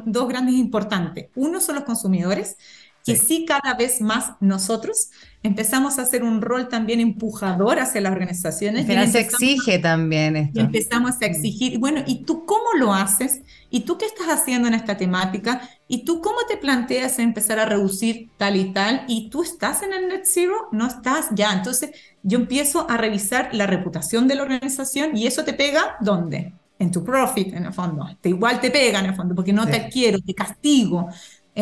dos 0.05 0.29
grandes 0.29 0.55
importantes. 0.55 1.29
Uno 1.35 1.61
son 1.61 1.77
los 1.77 1.85
consumidores, 1.85 2.59
que 3.05 3.17
sí. 3.17 3.45
cada 3.47 3.75
vez 3.75 4.01
más 4.01 4.33
nosotros 4.41 5.11
empezamos 5.43 5.99
a 5.99 6.03
hacer 6.03 6.23
un 6.23 6.43
rol 6.43 6.69
también 6.69 7.01
empujador 7.01 7.79
hacia 7.79 8.01
las 8.01 8.13
organizaciones. 8.13 8.85
Pero 8.87 9.07
se 9.07 9.21
exige 9.21 9.79
también 9.79 10.37
esto. 10.37 10.61
empezamos 10.61 11.21
a 11.21 11.27
exigir, 11.27 11.79
bueno, 11.79 12.03
¿y 12.07 12.25
tú 12.25 12.45
cómo 12.45 12.75
lo 12.79 12.93
haces? 12.93 13.41
¿Y 13.71 13.81
tú 13.81 13.97
qué 13.97 14.07
estás 14.07 14.29
haciendo 14.29 14.69
en 14.69 14.75
esta 14.75 14.97
temática? 14.97 15.69
¿Y 15.89 16.05
tú 16.05 16.21
cómo 16.21 16.39
te 16.49 16.57
planteas 16.57 17.19
empezar 17.19 17.59
a 17.59 17.65
reducir 17.65 18.31
tal 18.37 18.57
y 18.57 18.73
tal? 18.73 19.05
¿Y 19.09 19.31
tú 19.31 19.43
estás 19.43 19.83
en 19.83 19.93
el 19.93 20.09
net 20.09 20.23
zero? 20.25 20.69
¿No 20.73 20.87
estás? 20.87 21.29
Ya, 21.35 21.53
entonces 21.53 21.91
yo 22.23 22.39
empiezo 22.39 22.89
a 22.91 22.97
revisar 22.97 23.49
la 23.53 23.67
reputación 23.67 24.29
de 24.29 24.35
la 24.35 24.43
organización 24.43 25.17
y 25.17 25.27
eso 25.27 25.45
te 25.45 25.55
pega, 25.55 25.97
¿dónde? 26.01 26.53
En 26.79 26.91
tu 26.91 27.05
profit, 27.05 27.55
en 27.55 27.67
el 27.67 27.73
fondo. 27.73 28.07
Te, 28.21 28.31
igual 28.31 28.61
te 28.61 28.71
pega, 28.71 29.01
en 29.01 29.07
el 29.07 29.15
fondo, 29.15 29.35
porque 29.35 29.53
no 29.53 29.67
te 29.67 29.89
quiero, 29.89 30.19
te 30.21 30.35
castigo. 30.35 31.09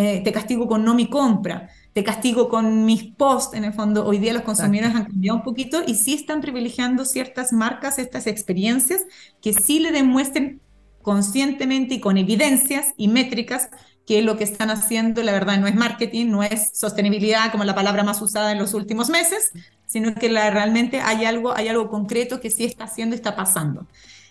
Eh, 0.00 0.20
te 0.22 0.30
castigo 0.30 0.68
con 0.68 0.84
no 0.84 0.94
mi 0.94 1.10
compra, 1.10 1.70
te 1.92 2.04
castigo 2.04 2.48
con 2.48 2.84
mis 2.84 3.02
posts, 3.02 3.56
en 3.56 3.64
el 3.64 3.72
fondo, 3.72 4.06
hoy 4.06 4.18
día 4.18 4.32
los 4.32 4.42
consumidores 4.42 4.94
han 4.94 5.06
cambiado 5.06 5.38
un 5.38 5.42
poquito 5.42 5.82
y 5.84 5.96
sí 5.96 6.14
están 6.14 6.40
privilegiando 6.40 7.04
ciertas 7.04 7.52
marcas, 7.52 7.98
estas 7.98 8.28
experiencias 8.28 9.02
que 9.42 9.52
sí 9.52 9.80
le 9.80 9.90
demuestren 9.90 10.60
conscientemente 11.02 11.96
y 11.96 12.00
con 12.00 12.16
evidencias 12.16 12.94
y 12.96 13.08
métricas 13.08 13.70
que 14.06 14.22
lo 14.22 14.36
que 14.36 14.44
están 14.44 14.70
haciendo, 14.70 15.20
la 15.24 15.32
verdad, 15.32 15.58
no 15.58 15.66
es 15.66 15.74
marketing, 15.74 16.26
no 16.26 16.44
es 16.44 16.70
sostenibilidad 16.74 17.50
como 17.50 17.64
la 17.64 17.74
palabra 17.74 18.04
más 18.04 18.22
usada 18.22 18.52
en 18.52 18.58
los 18.58 18.74
últimos 18.74 19.10
meses, 19.10 19.50
sino 19.86 20.14
que 20.14 20.28
la, 20.28 20.48
realmente 20.50 21.00
hay 21.00 21.24
algo, 21.24 21.56
hay 21.56 21.66
algo 21.66 21.90
concreto 21.90 22.40
que 22.40 22.50
sí 22.50 22.64
está 22.64 22.84
haciendo 22.84 23.16
y 23.16 23.18
está 23.18 23.34
pasando. 23.34 23.88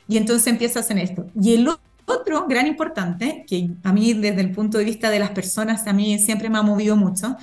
Y 0.07 0.15
entonces 0.15 0.47
empiezas 0.47 0.89
en 0.91 0.99
esto. 0.99 1.25
Y 1.35 1.55
el 1.55 1.67
otro 2.07 2.47
gran 2.47 2.67
importante, 2.67 3.45
que 3.47 3.69
a 3.83 3.91
mí 3.91 4.13
desde 4.13 4.41
el 4.41 4.51
punto 4.51 4.77
de 4.77 4.85
vista 4.85 5.09
de 5.09 5.19
las 5.19 5.31
personas, 5.31 5.85
a 5.87 5.93
mí 5.93 6.17
siempre 6.19 6.49
me 6.49 6.57
ha 6.57 6.61
movido 6.61 6.95
mucho, 6.95 7.35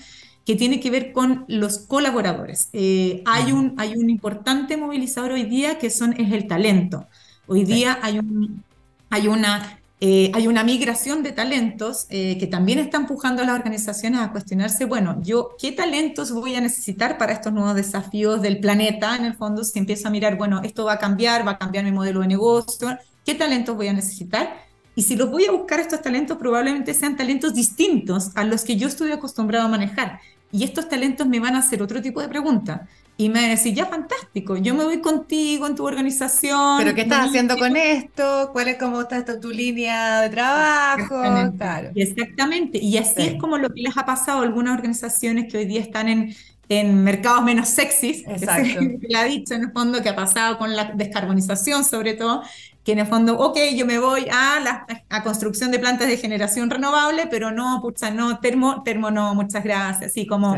que 0.47 0.57
tiene 0.57 0.81
que 0.81 0.91
ver 0.91 1.13
con 1.13 1.45
los 1.49 1.79
colaboradores. 1.79 2.71
Eh, 2.73 3.23
hay, 3.27 3.53
un, 3.53 3.75
hay 3.77 3.95
un 3.97 4.09
importante 4.09 4.77
movilizador 4.77 5.33
hoy 5.33 5.45
día 5.45 5.79
que 5.79 5.91
son, 5.91 6.15
es 6.19 6.33
el 6.33 6.47
talento. 6.47 7.07
Hoy 7.47 7.65
día 7.65 7.99
hay, 8.03 8.19
un, 8.19 8.65
hay, 9.11 9.29
una, 9.29 9.81
eh, 10.01 10.31
hay 10.35 10.47
una 10.47 10.65
migración 10.65 11.23
de 11.23 11.33
talentos 11.33 12.07
eh, 12.09 12.39
que 12.39 12.47
también 12.47 12.79
está 12.79 12.97
empujando 12.97 13.43
a 13.43 13.47
las 13.47 13.57
organizaciones 13.57 14.21
a 14.21 14.33
cuestionarse, 14.33 14.87
bueno, 14.87 15.21
yo 15.23 15.51
qué 15.59 15.73
talentos 15.73 16.33
voy 16.33 16.55
a 16.55 16.63
necesitar 16.63 17.19
para 17.19 17.33
estos 17.35 17.53
nuevos 17.53 17.75
desafíos 17.75 18.41
del 18.41 18.61
planeta, 18.61 19.15
en 19.17 19.27
el 19.27 19.35
fondo, 19.35 19.63
si 19.63 19.79
empiezo 19.79 20.09
a 20.09 20.11
mirar, 20.11 20.39
bueno, 20.39 20.63
esto 20.63 20.87
va 20.87 20.95
a 20.95 20.99
cambiar, 20.99 21.47
va 21.47 21.53
a 21.53 21.59
cambiar 21.59 21.85
mi 21.85 21.93
modelo 21.93 22.21
de 22.21 22.29
negocio, 22.29 22.99
qué 23.25 23.35
talentos 23.35 23.77
voy 23.77 23.89
a 23.89 23.93
necesitar. 23.93 24.65
Y 24.97 25.03
si 25.03 25.17
los 25.17 25.31
voy 25.31 25.45
a 25.47 25.53
buscar 25.53 25.81
estos 25.81 26.03
talentos, 26.03 26.39
probablemente 26.39 26.95
sean 26.95 27.17
talentos 27.17 27.55
distintos 27.55 28.31
a 28.37 28.45
los 28.45 28.65
que 28.65 28.77
yo 28.77 28.87
estoy 28.87 29.11
acostumbrado 29.11 29.67
a 29.67 29.69
manejar. 29.69 30.21
Y 30.53 30.63
estos 30.63 30.89
talentos 30.89 31.27
me 31.27 31.41
van 31.41 31.57
a 31.57 31.59
hacer 31.59 31.83
otro 31.83 32.01
tipo 32.01 32.21
de 32.21 32.29
pregunta. 32.29 32.87
Y 33.17 33.29
me 33.29 33.41
van 33.41 33.45
a 33.45 33.49
decir, 33.51 33.75
ya 33.75 33.87
fantástico, 33.87 34.57
yo 34.57 34.75
me 34.75 34.85
voy 34.85 35.01
contigo 35.01 35.67
en 35.67 35.77
tu 35.77 35.87
organización. 35.87 36.79
¿Pero 36.79 36.95
qué 36.95 37.03
estás 37.03 37.29
haciendo 37.29 37.57
con 37.57 37.77
esto? 37.77 38.51
¿Cuál 38.53 38.69
es 38.69 38.79
cómo 38.79 39.01
está 39.01 39.41
tu 39.41 39.51
línea 39.51 40.21
de 40.23 40.31
trabajo? 40.31 41.03
Exactamente. 41.03 41.59
Claro. 41.59 41.91
Exactamente. 41.95 42.79
Y 42.79 42.97
así 42.97 43.23
es 43.23 43.35
como 43.41 43.59
lo 43.59 43.71
que 43.71 43.83
les 43.83 43.97
ha 43.97 44.05
pasado 44.05 44.41
a 44.41 44.43
algunas 44.43 44.77
organizaciones 44.77 45.51
que 45.51 45.59
hoy 45.59 45.65
día 45.67 45.81
están 45.81 46.09
en, 46.09 46.35
en 46.69 47.05
mercados 47.05 47.45
menos 47.45 47.69
sexys, 47.69 48.25
Exacto. 48.27 48.81
que 48.81 49.09
se 49.09 49.17
ha 49.17 49.25
dicho 49.25 49.55
en 49.55 49.63
el 49.63 49.73
fondo 49.73 50.03
que 50.03 50.09
ha 50.09 50.17
pasado 50.17 50.59
con 50.59 50.75
la 50.75 50.93
descarbonización 50.95 51.85
sobre 51.85 52.15
todo, 52.15 52.43
que 52.85 52.93
en 52.93 52.99
el 52.99 53.07
fondo, 53.07 53.39
ok, 53.39 53.59
yo 53.75 53.87
me 53.87 53.99
voy 53.99 54.27
a 54.31 54.61
la 54.61 54.87
a 55.09 55.23
construcción 55.23 55.71
de 55.71 55.79
plantas 55.79 56.09
de 56.09 56.19
generación 56.19 56.69
renovable, 56.69 57.27
pero 57.31 57.51
no, 57.51 57.81
pucha, 57.81 58.11
no, 58.11 58.39
termo, 58.41 58.83
termo 58.83 59.11
no, 59.11 59.35
muchas 59.35 59.65
gracias, 59.65 60.11
así 60.11 60.27
como 60.27 60.55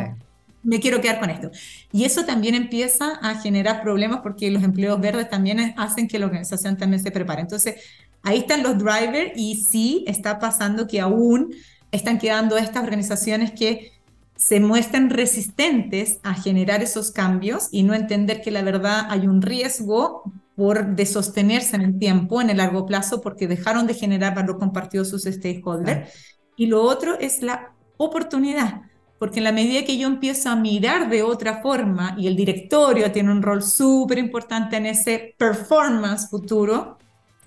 me 0.66 0.80
quiero 0.80 1.00
quedar 1.00 1.20
con 1.20 1.30
esto. 1.30 1.50
Y 1.92 2.04
eso 2.04 2.24
también 2.24 2.56
empieza 2.56 3.12
a 3.22 3.36
generar 3.36 3.82
problemas 3.82 4.20
porque 4.22 4.50
los 4.50 4.64
empleos 4.64 5.00
verdes 5.00 5.30
también 5.30 5.74
hacen 5.76 6.08
que 6.08 6.18
la 6.18 6.26
organización 6.26 6.76
también 6.76 7.00
se 7.00 7.12
prepare. 7.12 7.40
Entonces, 7.40 7.76
ahí 8.22 8.38
están 8.38 8.64
los 8.64 8.76
drivers 8.76 9.32
y 9.36 9.56
sí 9.56 10.04
está 10.08 10.40
pasando 10.40 10.88
que 10.88 11.00
aún 11.00 11.54
están 11.92 12.18
quedando 12.18 12.58
estas 12.58 12.82
organizaciones 12.82 13.52
que 13.52 13.92
se 14.34 14.58
muestran 14.58 15.08
resistentes 15.08 16.18
a 16.24 16.34
generar 16.34 16.82
esos 16.82 17.12
cambios 17.12 17.68
y 17.70 17.84
no 17.84 17.94
entender 17.94 18.42
que 18.42 18.50
la 18.50 18.62
verdad 18.62 19.06
hay 19.08 19.28
un 19.28 19.40
riesgo 19.40 20.24
por 20.56 20.96
de 20.96 21.06
sostenerse 21.06 21.76
en 21.76 21.82
el 21.82 21.98
tiempo, 21.98 22.40
en 22.40 22.50
el 22.50 22.56
largo 22.56 22.86
plazo, 22.86 23.20
porque 23.20 23.46
dejaron 23.46 23.86
de 23.86 23.94
generar 23.94 24.34
valor 24.34 24.58
compartido 24.58 25.04
sus 25.04 25.24
stakeholders. 25.24 26.10
Y 26.56 26.66
lo 26.66 26.82
otro 26.82 27.18
es 27.20 27.42
la 27.42 27.74
oportunidad, 27.98 28.80
porque 29.18 29.38
en 29.38 29.44
la 29.44 29.52
medida 29.52 29.84
que 29.84 29.98
yo 29.98 30.08
empiezo 30.08 30.48
a 30.48 30.56
mirar 30.56 31.10
de 31.10 31.22
otra 31.22 31.60
forma 31.60 32.14
y 32.18 32.26
el 32.26 32.36
directorio 32.36 33.12
tiene 33.12 33.30
un 33.30 33.42
rol 33.42 33.62
súper 33.62 34.18
importante 34.18 34.76
en 34.76 34.86
ese 34.86 35.34
performance 35.38 36.28
futuro, 36.30 36.98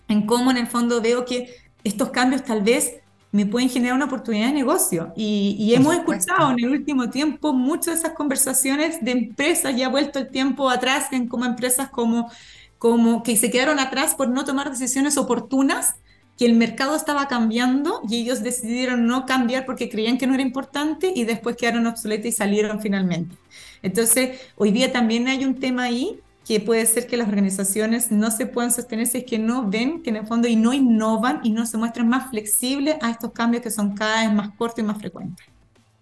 en 0.07 0.25
cómo 0.25 0.51
en 0.51 0.57
el 0.57 0.67
fondo 0.67 1.01
veo 1.01 1.25
que 1.25 1.49
estos 1.83 2.09
cambios 2.11 2.43
tal 2.43 2.61
vez 2.61 2.93
me 3.31 3.45
pueden 3.45 3.69
generar 3.69 3.95
una 3.95 4.05
oportunidad 4.05 4.47
de 4.47 4.53
negocio. 4.53 5.13
Y, 5.15 5.73
hemos 5.75 5.95
escuchado 5.95 6.51
en 6.51 6.59
el 6.63 6.69
último 6.69 7.09
tiempo 7.09 7.53
muchas 7.53 7.95
de 7.95 7.99
esas 8.01 8.13
conversaciones 8.13 9.03
de 9.03 9.11
empresas, 9.11 9.75
ya 9.75 9.87
ha 9.87 9.89
vuelto 9.89 10.19
el 10.19 10.29
tiempo 10.29 10.69
atrás, 10.69 11.11
en 11.11 11.27
como 11.27 11.45
empresas 11.45 11.89
como 11.89 12.29
como 12.79 13.23
que 13.23 13.35
se 13.35 13.51
quedaron 13.51 13.77
atrás 13.77 14.15
por 14.15 14.29
no 14.29 14.45
tomar 14.45 14.71
decisiones 14.71 15.17
oportunas, 15.17 15.95
que 16.37 16.45
el 16.45 16.55
mercado 16.55 16.95
estaba 16.95 17.27
cambiando 17.27 18.01
y 18.09 18.21
ellos 18.21 18.41
decidieron 18.41 19.05
no 19.05 19.25
cambiar 19.25 19.65
porque 19.65 19.89
creían 19.89 20.17
que 20.17 20.25
no 20.25 20.33
era 20.33 20.41
importante 20.41 21.11
y 21.13 21.25
después 21.25 21.57
quedaron 21.57 21.85
obsoletos 21.85 22.27
y 22.27 22.31
salieron 22.31 22.81
finalmente. 22.81 23.35
Entonces, 23.83 24.39
hoy 24.55 24.71
día 24.71 24.93
también 24.93 25.27
hay 25.27 25.43
un 25.43 25.59
tema 25.59 25.83
ahí 25.83 26.21
que 26.47 26.61
puede 26.61 26.85
ser 26.85 27.07
que 27.07 27.17
las 27.17 27.27
organizaciones 27.27 28.09
no 28.09 28.31
se 28.31 28.45
puedan 28.45 28.71
sostener 28.71 29.07
si 29.07 29.19
es 29.19 29.23
que 29.25 29.37
no 29.37 29.69
ven 29.69 30.01
que 30.01 30.11
en 30.11 30.15
el 30.15 30.27
fondo 30.27 30.47
y 30.47 30.55
no 30.55 30.73
innovan 30.73 31.41
y 31.43 31.51
no 31.51 31.65
se 31.65 31.77
muestran 31.77 32.07
más 32.07 32.29
flexibles 32.29 32.95
a 33.01 33.11
estos 33.11 33.33
cambios 33.33 33.61
que 33.61 33.69
son 33.69 33.93
cada 33.93 34.23
vez 34.23 34.33
más 34.33 34.51
cortos 34.57 34.79
y 34.79 34.83
más 34.83 34.97
frecuentes. 34.97 35.45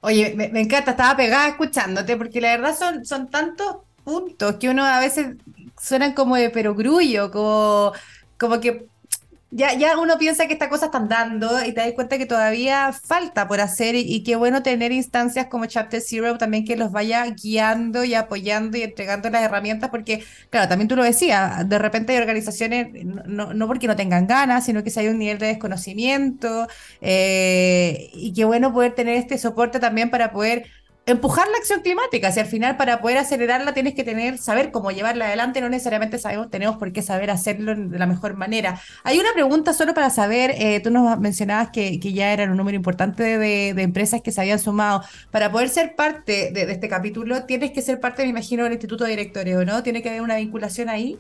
Oye, 0.02 0.36
me, 0.38 0.50
me 0.50 0.62
encanta, 0.62 0.92
estaba 0.92 1.18
pegada 1.18 1.48
escuchándote 1.48 2.16
porque 2.16 2.40
la 2.40 2.56
verdad 2.56 2.78
son, 2.78 3.04
son 3.04 3.28
tantos 3.28 3.78
puntos 4.04 4.56
que 4.58 4.70
uno 4.70 4.86
a 4.86 5.00
veces 5.00 5.36
suenan 5.80 6.14
como 6.14 6.36
de 6.36 6.50
perogrullo, 6.50 7.32
como, 7.32 7.94
como 8.38 8.60
que 8.60 8.88
ya, 9.50 9.74
ya 9.74 9.98
uno 9.98 10.18
piensa 10.18 10.46
que 10.46 10.54
estas 10.54 10.68
cosas 10.68 10.88
están 10.88 11.08
dando 11.08 11.64
y 11.66 11.72
te 11.72 11.80
das 11.80 11.94
cuenta 11.94 12.18
que 12.18 12.26
todavía 12.26 12.92
falta 12.92 13.48
por 13.48 13.62
hacer 13.62 13.96
y, 13.96 14.22
qué 14.24 14.36
bueno 14.36 14.62
tener 14.62 14.92
instancias 14.92 15.48
como 15.48 15.66
Chapter 15.68 16.02
Zero 16.02 16.38
también 16.38 16.66
que 16.66 16.76
los 16.76 16.92
vaya 16.92 17.26
guiando 17.28 18.04
y 18.04 18.14
apoyando 18.14 18.78
y 18.78 18.84
entregando 18.84 19.30
las 19.30 19.44
herramientas 19.44 19.90
porque, 19.90 20.24
claro, 20.50 20.68
también 20.68 20.90
tú 20.90 20.98
lo 20.98 21.04
decías, 21.04 21.68
de 21.68 21.80
repente 21.80 22.14
hay 22.14 22.20
organizaciones, 22.20 22.90
no, 23.06 23.54
no 23.54 23.68
porque 23.68 23.88
no 23.88 23.96
tengan 23.96 24.28
ganas, 24.28 24.66
sino 24.66 24.84
que 24.84 24.90
si 24.90 25.00
hay 25.00 25.08
un 25.08 25.18
nivel 25.20 25.38
de 25.38 25.48
desconocimiento 25.48 26.68
eh, 27.02 28.10
y 28.14 28.34
qué 28.34 28.44
bueno 28.44 28.74
poder 28.74 28.96
tener 28.96 29.16
este 29.16 29.38
soporte 29.38 29.80
también 29.80 30.10
para 30.10 30.32
poder 30.32 30.66
empujar 31.08 31.48
la 31.48 31.58
acción 31.58 31.82
climática. 31.82 32.32
Si 32.32 32.40
al 32.40 32.46
final 32.46 32.78
para 32.78 33.02
poder 33.02 33.18
acelerarla 33.18 33.74
tienes 33.74 33.96
que 33.96 34.04
tener, 34.04 34.38
saber 34.38 34.72
cómo 34.72 34.92
llevarla 34.92 35.28
adelante, 35.28 35.62
no 35.62 35.70
necesariamente 35.70 36.20
sabemos, 36.20 36.52
tenemos 36.52 36.76
por 36.76 36.92
qué 36.92 37.02
saber 37.02 37.32
hacerlo 37.32 37.74
de 37.76 37.98
la 37.98 38.06
mejor 38.06 38.36
manera. 38.36 38.80
Hay 39.04 39.18
una 39.18 39.32
pregunta 39.34 39.74
solo 39.74 39.94
para 39.94 40.10
saber, 40.10 40.52
eh, 40.58 40.82
tú 40.82 40.92
nos 40.92 41.18
mencionabas 41.20 41.70
que, 41.72 41.98
ya 41.98 42.32
eran 42.34 42.52
un 42.52 42.58
número 42.58 42.76
importante 42.76 43.38
de, 43.38 43.70
empresas 43.70 44.22
que 44.22 44.32
se 44.32 44.42
habían 44.42 44.60
sumado. 44.60 45.02
Para 45.32 45.52
poder 45.52 45.70
ser 45.70 45.96
parte 45.96 46.52
de, 46.52 46.70
este 46.72 46.90
capítulo, 46.90 47.46
tienes 47.46 47.72
que 47.72 47.82
ser 47.82 48.00
parte, 48.00 48.24
me 48.24 48.30
imagino, 48.30 48.64
del 48.64 48.74
Instituto 48.74 49.06
de 49.06 49.12
Directores, 49.12 49.66
no? 49.66 49.84
¿Tiene 49.84 50.02
que 50.02 50.10
haber 50.10 50.22
una 50.22 50.36
vinculación 50.36 50.90
ahí? 50.90 51.18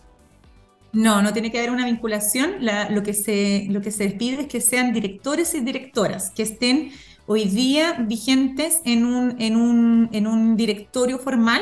No, 0.91 1.21
no 1.21 1.31
tiene 1.31 1.51
que 1.51 1.59
haber 1.59 1.71
una 1.71 1.85
vinculación. 1.85 2.55
lo, 2.89 3.03
que 3.03 3.13
se, 3.13 3.67
lo 3.69 3.81
que 3.81 3.91
se 3.91 4.09
pide 4.09 4.41
es 4.41 4.47
que 4.47 4.59
sean 4.59 4.91
directores 4.91 5.53
y 5.53 5.61
directoras, 5.61 6.31
que 6.31 6.43
estén 6.43 6.91
hoy 7.27 7.45
día 7.45 7.93
vigentes 7.99 8.81
en 8.85 9.05
un, 9.05 9.39
en 9.39 9.55
un, 9.55 10.09
en 10.13 10.25
un 10.25 10.57
directorio 10.57 11.19
formal, 11.19 11.61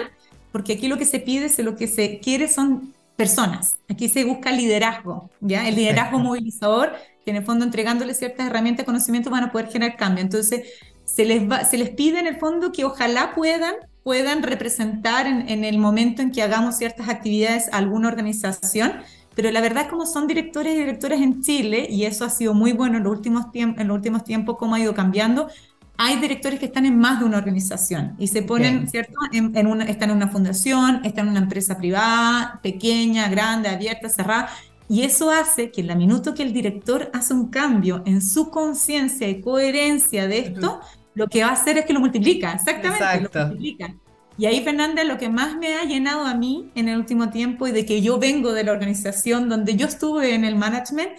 porque 0.52 0.74
aquí 0.74 0.88
lo 0.88 0.98
que 0.98 1.06
se 1.06 1.20
pide, 1.20 1.48
es 1.48 1.60
lo 1.60 1.76
que 1.76 1.88
se 1.88 2.20
quiere 2.20 2.48
son 2.48 2.94
personas. 3.18 3.76
Aquí 3.90 4.08
se 4.08 4.24
busca 4.24 4.52
liderazgo, 4.52 5.30
¿ya? 5.42 5.68
El 5.68 5.76
liderazgo 5.76 6.20
movilizador, 6.20 6.94
que 7.26 7.32
en 7.32 7.38
el 7.38 7.44
fondo 7.44 7.66
entregándole 7.66 8.14
ciertas 8.14 8.48
herramientas 8.48 8.86
conocimiento 8.86 9.30
van 9.30 9.44
a 9.44 9.52
poder 9.52 9.68
generar 9.68 9.98
cambio. 9.98 10.24
Entonces, 10.24 10.70
se 11.04 11.26
les, 11.26 11.50
va, 11.50 11.66
se 11.66 11.78
les 11.78 11.90
pide 11.90 12.20
en 12.20 12.28
el 12.28 12.38
fondo 12.38 12.72
que 12.72 12.86
ojalá 12.86 13.34
puedan 13.36 13.76
puedan 14.04 14.44
representar 14.44 15.26
en, 15.26 15.50
en, 15.50 15.64
el 15.64 15.80
momento 15.80 16.22
en 16.22 16.32
que 16.32 16.44
hagamos 16.44 16.78
ciertas 16.78 17.10
actividades 17.10 17.74
a 17.74 17.78
alguna 17.78 18.08
organización. 18.08 19.02
Pero 19.36 19.52
la 19.52 19.62
verdad, 19.62 19.90
como 19.90 20.06
son 20.06 20.28
directores 20.28 20.74
y 20.74 20.78
directoras 20.78 21.22
en 21.22 21.42
Chile, 21.42 21.88
y 21.90 22.06
eso 22.06 22.26
ha 22.26 22.30
sido 22.30 22.54
muy 22.54 22.72
bueno 22.72 22.98
en 22.98 23.04
los 23.04 23.12
últimos, 23.12 23.52
tiempos, 23.52 23.82
en 23.82 23.90
los 23.90 23.96
últimos 23.96 24.24
tiempos, 24.24 24.56
cómo 24.58 24.76
ha 24.76 24.80
ido 24.80 24.94
cambiando, 24.94 25.50
hay 25.98 26.18
directores 26.20 26.60
que 26.60 26.66
están 26.66 26.86
en 26.86 26.98
más 26.98 27.20
de 27.20 27.26
una 27.26 27.38
organización 27.38 28.16
y 28.18 28.28
se 28.28 28.42
ponen, 28.42 28.90
¿cierto? 28.90 29.14
En, 29.32 29.56
en 29.56 29.68
una, 29.68 29.86
están 29.86 30.10
en 30.10 30.18
una 30.18 30.28
fundación, 30.28 31.02
están 31.06 31.26
en 31.26 31.32
una 31.32 31.42
empresa 31.42 31.78
privada, 31.78 32.60
pequeña, 32.64 33.30
grande, 33.30 33.70
abierta, 33.70 34.10
cerrada, 34.10 34.50
y 34.88 35.02
eso 35.02 35.32
hace 35.32 35.72
que 35.72 35.82
en 35.82 35.88
la 35.88 35.96
minuto 35.96 36.34
que 36.34 36.44
el 36.44 36.54
director 36.54 37.10
hace 37.14 37.34
un 37.34 37.50
cambio 37.50 38.04
en 38.06 38.22
su 38.22 38.50
conciencia 38.52 39.28
y 39.28 39.42
coherencia 39.42 40.28
de 40.28 40.40
esto, 40.40 40.80
lo 41.14 41.28
que 41.28 41.44
va 41.44 41.50
a 41.50 41.54
hacer 41.54 41.78
es 41.78 41.86
que 41.86 41.94
lo 41.94 42.00
multiplica, 42.02 42.54
exactamente, 42.54 43.22
lo 43.22 43.48
multiplica. 43.48 43.96
Y 44.38 44.48
ahí, 44.48 44.64
Fernanda, 44.64 45.04
lo 45.04 45.18
que 45.18 45.30
más 45.30 45.56
me 45.56 45.76
ha 45.76 45.86
llenado 45.86 46.26
a 46.26 46.36
mí 46.36 46.70
en 46.76 46.90
el 46.90 46.98
último 46.98 47.30
tiempo 47.30 47.68
y 47.68 47.72
de 47.72 47.86
que 47.86 48.02
yo 48.02 48.20
vengo 48.20 48.52
de 48.52 48.66
la 48.66 48.74
organización 48.74 49.48
donde 49.48 49.76
yo 49.76 49.88
estuve 49.88 50.36
en 50.36 50.44
el 50.44 50.56
management, 50.56 51.12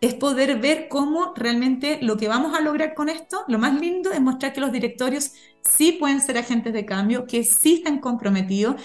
es 0.00 0.14
poder 0.14 0.58
ver 0.58 0.88
cómo 0.88 1.32
realmente 1.36 1.98
lo 2.02 2.16
que 2.16 2.28
vamos 2.28 2.56
a 2.56 2.60
lograr 2.60 2.94
con 2.94 3.08
esto, 3.08 3.44
lo 3.48 3.58
más 3.58 3.80
lindo 3.80 4.12
es 4.12 4.20
mostrar 4.20 4.52
que 4.52 4.60
los 4.60 4.72
directorios 4.72 5.32
sí 5.62 5.92
pueden 5.92 6.20
ser 6.20 6.36
agentes 6.36 6.72
de 6.72 6.84
cambio, 6.84 7.26
que 7.26 7.44
sí 7.44 7.74
están 7.74 8.00
comprometidos 8.00 8.76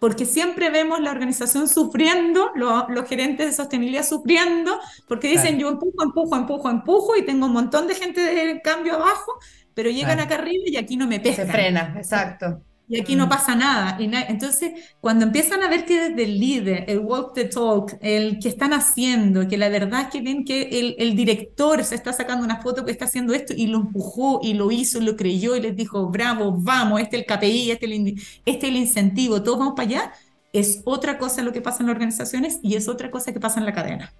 porque 0.00 0.24
siempre 0.26 0.70
vemos 0.70 1.00
la 1.00 1.10
organización 1.10 1.68
sufriendo, 1.68 2.50
los 2.54 3.08
gerentes 3.08 3.46
de 3.46 3.52
sostenibilidad 3.52 4.04
sufriendo, 4.04 4.78
porque 5.08 5.28
dicen 5.28 5.58
yo 5.58 5.68
empujo, 5.70 6.02
empujo, 6.02 6.36
empujo, 6.36 6.70
empujo 6.70 7.16
y 7.16 7.24
tengo 7.24 7.46
un 7.46 7.52
montón 7.52 7.86
de 7.86 7.94
gente 7.94 8.20
de 8.20 8.60
cambio 8.60 8.94
abajo, 8.94 9.38
pero 9.72 9.88
llegan 9.88 10.20
acá 10.20 10.34
arriba 10.34 10.64
y 10.66 10.76
aquí 10.76 10.96
no 10.96 11.06
me 11.06 11.18
pescan. 11.18 11.46
Se 11.46 11.52
frena, 11.52 11.94
exacto 11.96 12.65
y 12.88 13.00
aquí 13.00 13.16
no 13.16 13.26
mm. 13.26 13.28
pasa 13.28 13.54
nada. 13.56 13.96
Y 14.00 14.10
entonces, 14.28 14.94
cuando 15.00 15.24
empiezan 15.24 15.62
a 15.62 15.68
ver 15.68 15.84
que 15.84 16.10
desde 16.10 16.24
el 16.24 16.38
líder, 16.38 16.84
el 16.88 17.00
walk 17.00 17.34
the 17.34 17.46
talk, 17.46 17.96
el 18.00 18.38
que 18.38 18.48
están 18.48 18.72
haciendo, 18.72 19.48
que 19.48 19.56
la 19.56 19.68
verdad 19.68 20.02
es 20.02 20.08
que 20.08 20.20
ven 20.20 20.44
que 20.44 20.62
el, 20.62 20.94
el, 20.98 21.16
director 21.16 21.82
se 21.84 21.96
está 21.96 22.12
sacando 22.12 22.44
una 22.44 22.62
foto 22.62 22.84
que 22.84 22.92
está 22.92 23.06
haciendo 23.06 23.34
esto 23.34 23.54
y 23.56 23.66
lo 23.66 23.78
empujó 23.78 24.40
y 24.42 24.54
lo 24.54 24.70
hizo, 24.70 25.00
lo 25.00 25.16
creyó 25.16 25.56
y 25.56 25.60
les 25.60 25.74
dijo, 25.76 26.08
bravo, 26.08 26.52
vamos, 26.52 27.00
este 27.00 27.16
es 27.16 27.22
el 27.22 27.26
KPI, 27.26 27.70
este 27.72 27.86
es 27.86 27.92
el, 27.92 28.22
este 28.44 28.66
es 28.66 28.72
el 28.72 28.76
incentivo, 28.76 29.42
todos 29.42 29.58
vamos 29.58 29.74
para 29.76 29.88
allá, 29.88 30.12
es 30.52 30.82
otra 30.84 31.18
cosa 31.18 31.42
lo 31.42 31.52
que 31.52 31.60
pasa 31.60 31.80
en 31.80 31.86
las 31.88 31.94
organizaciones 31.94 32.60
y 32.62 32.76
es 32.76 32.88
otra 32.88 33.10
cosa 33.10 33.32
que 33.32 33.40
pasa 33.40 33.58
en 33.58 33.66
la 33.66 33.72
cadena. 33.72 34.12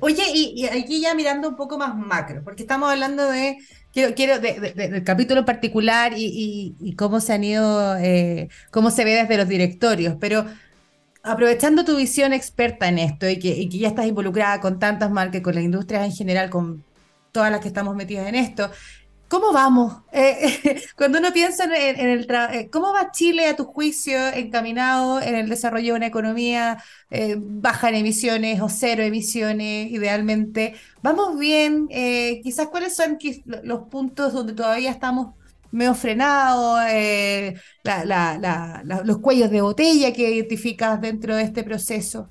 Oye, 0.00 0.22
y, 0.34 0.66
aquí 0.66 1.00
ya 1.00 1.14
mirando 1.14 1.48
un 1.48 1.56
poco 1.56 1.78
más 1.78 1.96
macro, 1.96 2.42
porque 2.44 2.62
estamos 2.62 2.90
hablando 2.90 3.24
de, 3.30 3.56
quiero, 3.92 4.14
quiero 4.14 4.38
del 4.38 5.04
capítulo 5.04 5.44
particular 5.44 6.12
y, 6.16 6.94
cómo 6.96 7.20
se 7.20 7.32
han 7.32 7.44
ido, 7.44 7.96
eh, 7.96 8.48
cómo 8.70 8.90
se 8.90 9.04
ve 9.04 9.14
desde 9.14 9.36
los 9.36 9.48
directorios, 9.48 10.16
pero 10.20 10.46
aprovechando 11.22 11.84
tu 11.84 11.96
visión 11.96 12.32
experta 12.32 12.88
en 12.88 12.98
esto 12.98 13.28
y 13.28 13.38
que, 13.38 13.48
y 13.48 13.68
que 13.68 13.78
ya 13.78 13.88
estás 13.88 14.06
involucrada 14.06 14.60
con 14.60 14.78
tantas 14.78 15.10
marcas, 15.10 15.42
con 15.42 15.54
la 15.54 15.60
industria 15.60 16.04
en 16.04 16.12
general, 16.12 16.50
con 16.50 16.84
todas 17.32 17.50
las 17.50 17.60
que 17.60 17.68
estamos 17.68 17.94
metidas 17.94 18.26
en 18.26 18.34
esto, 18.34 18.70
¿Cómo 19.30 19.52
vamos? 19.52 20.02
Eh, 20.10 20.82
cuando 20.96 21.20
uno 21.20 21.32
piensa 21.32 21.62
en, 21.64 21.72
el 22.00 22.26
eh, 22.52 22.68
¿cómo 22.68 22.92
va 22.92 23.12
Chile 23.12 23.46
a 23.46 23.54
tu 23.54 23.64
juicio 23.64 24.18
encaminado 24.34 25.22
en 25.22 25.36
el 25.36 25.48
desarrollo 25.48 25.92
de 25.92 25.98
una 25.98 26.06
economía 26.08 26.82
eh, 27.10 27.36
baja 27.38 27.90
en 27.90 27.94
emisiones 27.94 28.60
o 28.60 28.68
cero 28.68 29.04
emisiones, 29.04 29.92
idealmente? 29.92 30.74
¿Vamos 31.00 31.38
bien? 31.38 31.86
quizás 32.42 32.68
cuáles 32.68 32.96
son 32.96 33.18
los 33.62 33.88
puntos 33.88 34.32
donde 34.32 34.52
todavía 34.52 34.90
estamos 34.90 35.36
medio 35.70 35.94
frenados, 35.94 36.80
los 39.04 39.18
cuellos 39.18 39.50
de 39.52 39.60
botella 39.60 40.12
que 40.12 40.28
identificas 40.28 41.00
dentro 41.00 41.36
de 41.36 41.44
este 41.44 41.62
proceso? 41.62 42.28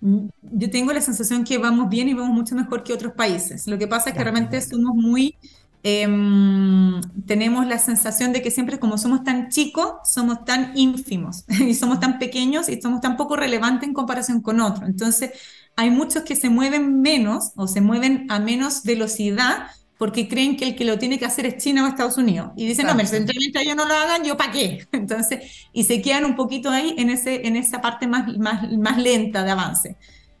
Yo 0.00 0.70
tengo 0.70 0.92
la 0.92 1.00
sensación 1.00 1.44
que 1.44 1.58
vamos 1.58 1.88
bien 1.88 2.08
y 2.08 2.14
vamos 2.14 2.30
mucho 2.34 2.54
mejor 2.54 2.82
que 2.84 2.92
otros 2.92 3.14
países. 3.14 3.66
Lo 3.66 3.78
que 3.78 3.88
pasa 3.88 4.10
es 4.10 4.16
que 4.16 4.22
realmente 4.22 4.60
somos 4.60 4.94
muy, 4.94 5.36
em, 5.82 7.00
tenemos 7.26 7.66
la 7.66 7.78
sensación 7.78 8.32
de 8.32 8.42
que 8.42 8.50
siempre 8.50 8.78
como 8.78 8.98
somos 8.98 9.24
tan 9.24 9.48
chicos, 9.48 9.94
somos 10.04 10.44
tan 10.44 10.76
ínfimos 10.76 11.44
y 11.66 11.74
somos 11.74 12.00
tan 12.00 12.18
pequeños 12.18 12.68
y 12.68 12.80
somos 12.80 13.00
tan 13.00 13.16
poco 13.16 13.36
relevantes 13.36 13.88
en 13.88 13.94
comparación 13.94 14.40
con 14.42 14.60
otros. 14.60 14.88
Entonces, 14.88 15.32
hay 15.76 15.90
muchos 15.90 16.22
que 16.24 16.36
se 16.36 16.50
mueven 16.50 17.00
menos 17.02 17.52
o 17.56 17.66
se 17.68 17.80
mueven 17.80 18.26
a 18.30 18.38
menos 18.38 18.82
velocidad 18.84 19.68
porque 19.98 20.28
creen 20.28 20.56
que 20.56 20.64
el 20.66 20.76
que 20.76 20.84
lo 20.84 20.98
tiene 20.98 21.18
que 21.18 21.24
hacer 21.24 21.46
es 21.46 21.56
China 21.56 21.84
o 21.84 21.88
Estados 21.88 22.18
Unidos. 22.18 22.50
Y 22.56 22.66
dicen, 22.66 22.86
no, 22.86 22.92
no, 22.92 22.98
mientras 22.98 23.64
ellos 23.64 23.76
no 23.76 23.86
lo 23.86 23.94
hagan, 23.94 24.24
¿yo 24.24 24.36
para 24.36 24.52
qué? 24.52 24.86
Entonces, 24.92 25.68
y 25.72 25.84
se 25.84 26.02
quedan 26.02 26.24
un 26.24 26.36
poquito 26.36 26.70
ahí 26.70 26.94
en, 26.98 27.10
ese, 27.10 27.46
en 27.46 27.56
esa 27.56 27.80
parte 27.80 28.06
más, 28.06 28.36
más, 28.36 28.70
más 28.72 28.98
lenta 28.98 29.42
de 29.42 29.50
avance. 29.50 29.96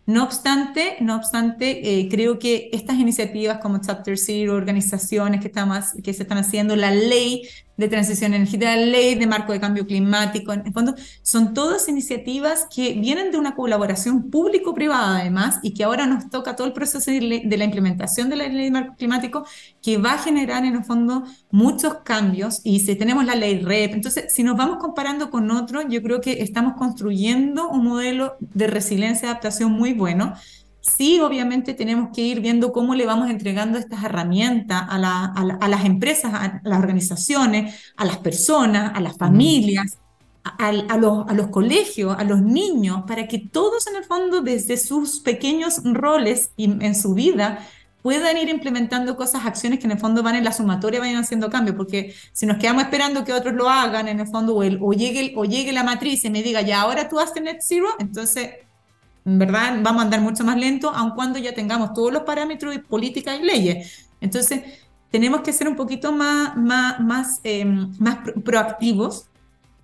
No 0.06 0.22
obstante, 0.22 0.96
no 1.00 1.16
obstante 1.16 1.98
eh, 1.98 2.08
creo 2.08 2.38
que 2.38 2.70
estas 2.72 2.96
iniciativas 2.96 3.58
como 3.58 3.80
Chapter 3.80 4.16
Zero, 4.16 4.54
organizaciones 4.54 5.40
que, 5.40 5.50
que 5.50 6.14
se 6.14 6.22
están 6.22 6.38
haciendo, 6.38 6.76
la 6.76 6.92
ley 6.92 7.42
de 7.76 7.88
transición 7.88 8.34
energética, 8.34 8.74
ley 8.76 9.14
de 9.14 9.26
marco 9.26 9.52
de 9.52 9.60
cambio 9.60 9.86
climático, 9.86 10.52
en 10.52 10.66
el 10.66 10.72
fondo, 10.72 10.94
son 11.22 11.54
todas 11.54 11.88
iniciativas 11.88 12.66
que 12.74 12.94
vienen 12.94 13.30
de 13.30 13.38
una 13.38 13.54
colaboración 13.54 14.30
público-privada 14.30 15.18
además 15.18 15.58
y 15.62 15.74
que 15.74 15.84
ahora 15.84 16.06
nos 16.06 16.30
toca 16.30 16.56
todo 16.56 16.66
el 16.66 16.72
proceso 16.72 17.10
de, 17.10 17.42
la 17.44 17.64
implementación 17.64 18.28
de 18.30 18.36
la 18.36 18.48
ley 18.48 18.64
de 18.64 18.70
marco 18.70 18.94
climático 18.96 19.46
que 19.82 19.98
va 19.98 20.14
a 20.14 20.18
generar 20.18 20.64
en 20.64 20.76
el 20.76 20.84
fondo 20.84 21.24
muchos 21.50 21.98
cambios 22.04 22.60
y 22.64 22.80
si 22.80 22.96
tenemos 22.96 23.24
la 23.24 23.34
ley 23.34 23.60
REP, 23.60 23.94
entonces 23.94 24.32
si 24.32 24.42
nos 24.42 24.56
vamos 24.56 24.78
comparando 24.78 25.30
con 25.30 25.50
otros, 25.50 25.84
yo 25.88 26.02
creo 26.02 26.20
que 26.20 26.42
estamos 26.42 26.74
construyendo 26.74 27.68
un 27.68 27.84
modelo 27.84 28.36
de 28.40 28.66
resiliencia 28.66 29.26
y 29.26 29.30
adaptación 29.30 29.72
muy 29.72 29.92
bueno. 29.92 30.34
Sí, 30.96 31.20
obviamente 31.20 31.74
tenemos 31.74 32.10
que 32.14 32.22
ir 32.22 32.40
viendo 32.40 32.72
cómo 32.72 32.94
le 32.94 33.06
vamos 33.06 33.28
entregando 33.28 33.78
estas 33.78 34.04
herramientas 34.04 34.82
a, 34.88 35.32
a, 35.34 35.68
las 35.68 35.84
empresas, 35.84 36.32
a, 36.32 36.60
las 36.62 36.78
organizaciones, 36.78 37.74
a 37.96 38.04
las 38.04 38.18
personas, 38.18 38.92
a 38.94 39.00
las 39.00 39.16
familias, 39.16 39.98
a, 40.44 40.72
los, 40.96 41.28
a 41.28 41.34
los 41.34 41.48
colegios, 41.48 42.16
a 42.18 42.24
los 42.24 42.40
niños, 42.40 43.02
para 43.06 43.26
que 43.26 43.38
todos 43.38 43.86
en 43.88 43.96
el 43.96 44.04
fondo 44.04 44.42
desde 44.42 44.76
sus 44.76 45.20
pequeños 45.20 45.80
roles 45.84 46.50
en 46.56 46.94
su 46.94 47.14
vida 47.14 47.66
puedan 48.06 48.36
ir 48.36 48.48
implementando 48.48 49.16
cosas, 49.16 49.44
acciones 49.44 49.80
que 49.80 49.86
en 49.86 49.90
el 49.90 49.98
fondo 49.98 50.22
van 50.22 50.36
en 50.36 50.44
la 50.44 50.52
sumatoria, 50.52 51.00
vayan 51.00 51.16
haciendo 51.16 51.50
cambios, 51.50 51.76
porque 51.76 52.14
si 52.32 52.46
nos 52.46 52.58
quedamos 52.58 52.84
esperando 52.84 53.24
que 53.24 53.32
otros 53.32 53.52
lo 53.54 53.68
hagan, 53.68 54.06
en 54.06 54.20
el 54.20 54.28
fondo, 54.28 54.54
o, 54.54 54.60
o, 54.60 54.92
llegue, 54.92 55.32
o 55.36 55.44
llegue 55.44 55.72
la 55.72 55.82
matriz 55.82 56.24
y 56.24 56.30
me 56.30 56.40
diga, 56.40 56.60
ya 56.62 56.82
ahora 56.82 57.08
tú 57.08 57.18
haces 57.18 57.42
net 57.42 57.58
zero, 57.62 57.88
entonces, 57.98 58.50
en 58.60 58.65
verdad, 59.26 59.78
vamos 59.82 60.02
a 60.02 60.04
andar 60.04 60.20
mucho 60.20 60.44
más 60.44 60.56
lento, 60.56 60.90
aun 60.90 61.10
cuando 61.10 61.38
ya 61.38 61.52
tengamos 61.52 61.92
todos 61.94 62.12
los 62.12 62.22
parámetros 62.22 62.74
y 62.74 62.78
políticas 62.78 63.38
y 63.40 63.42
leyes. 63.42 64.08
Entonces, 64.20 64.62
tenemos 65.10 65.40
que 65.40 65.52
ser 65.52 65.68
un 65.68 65.74
poquito 65.76 66.12
más, 66.12 66.56
más, 66.56 67.00
más, 67.00 67.40
em, 67.42 67.92
más 67.98 68.18
proactivos 68.44 69.26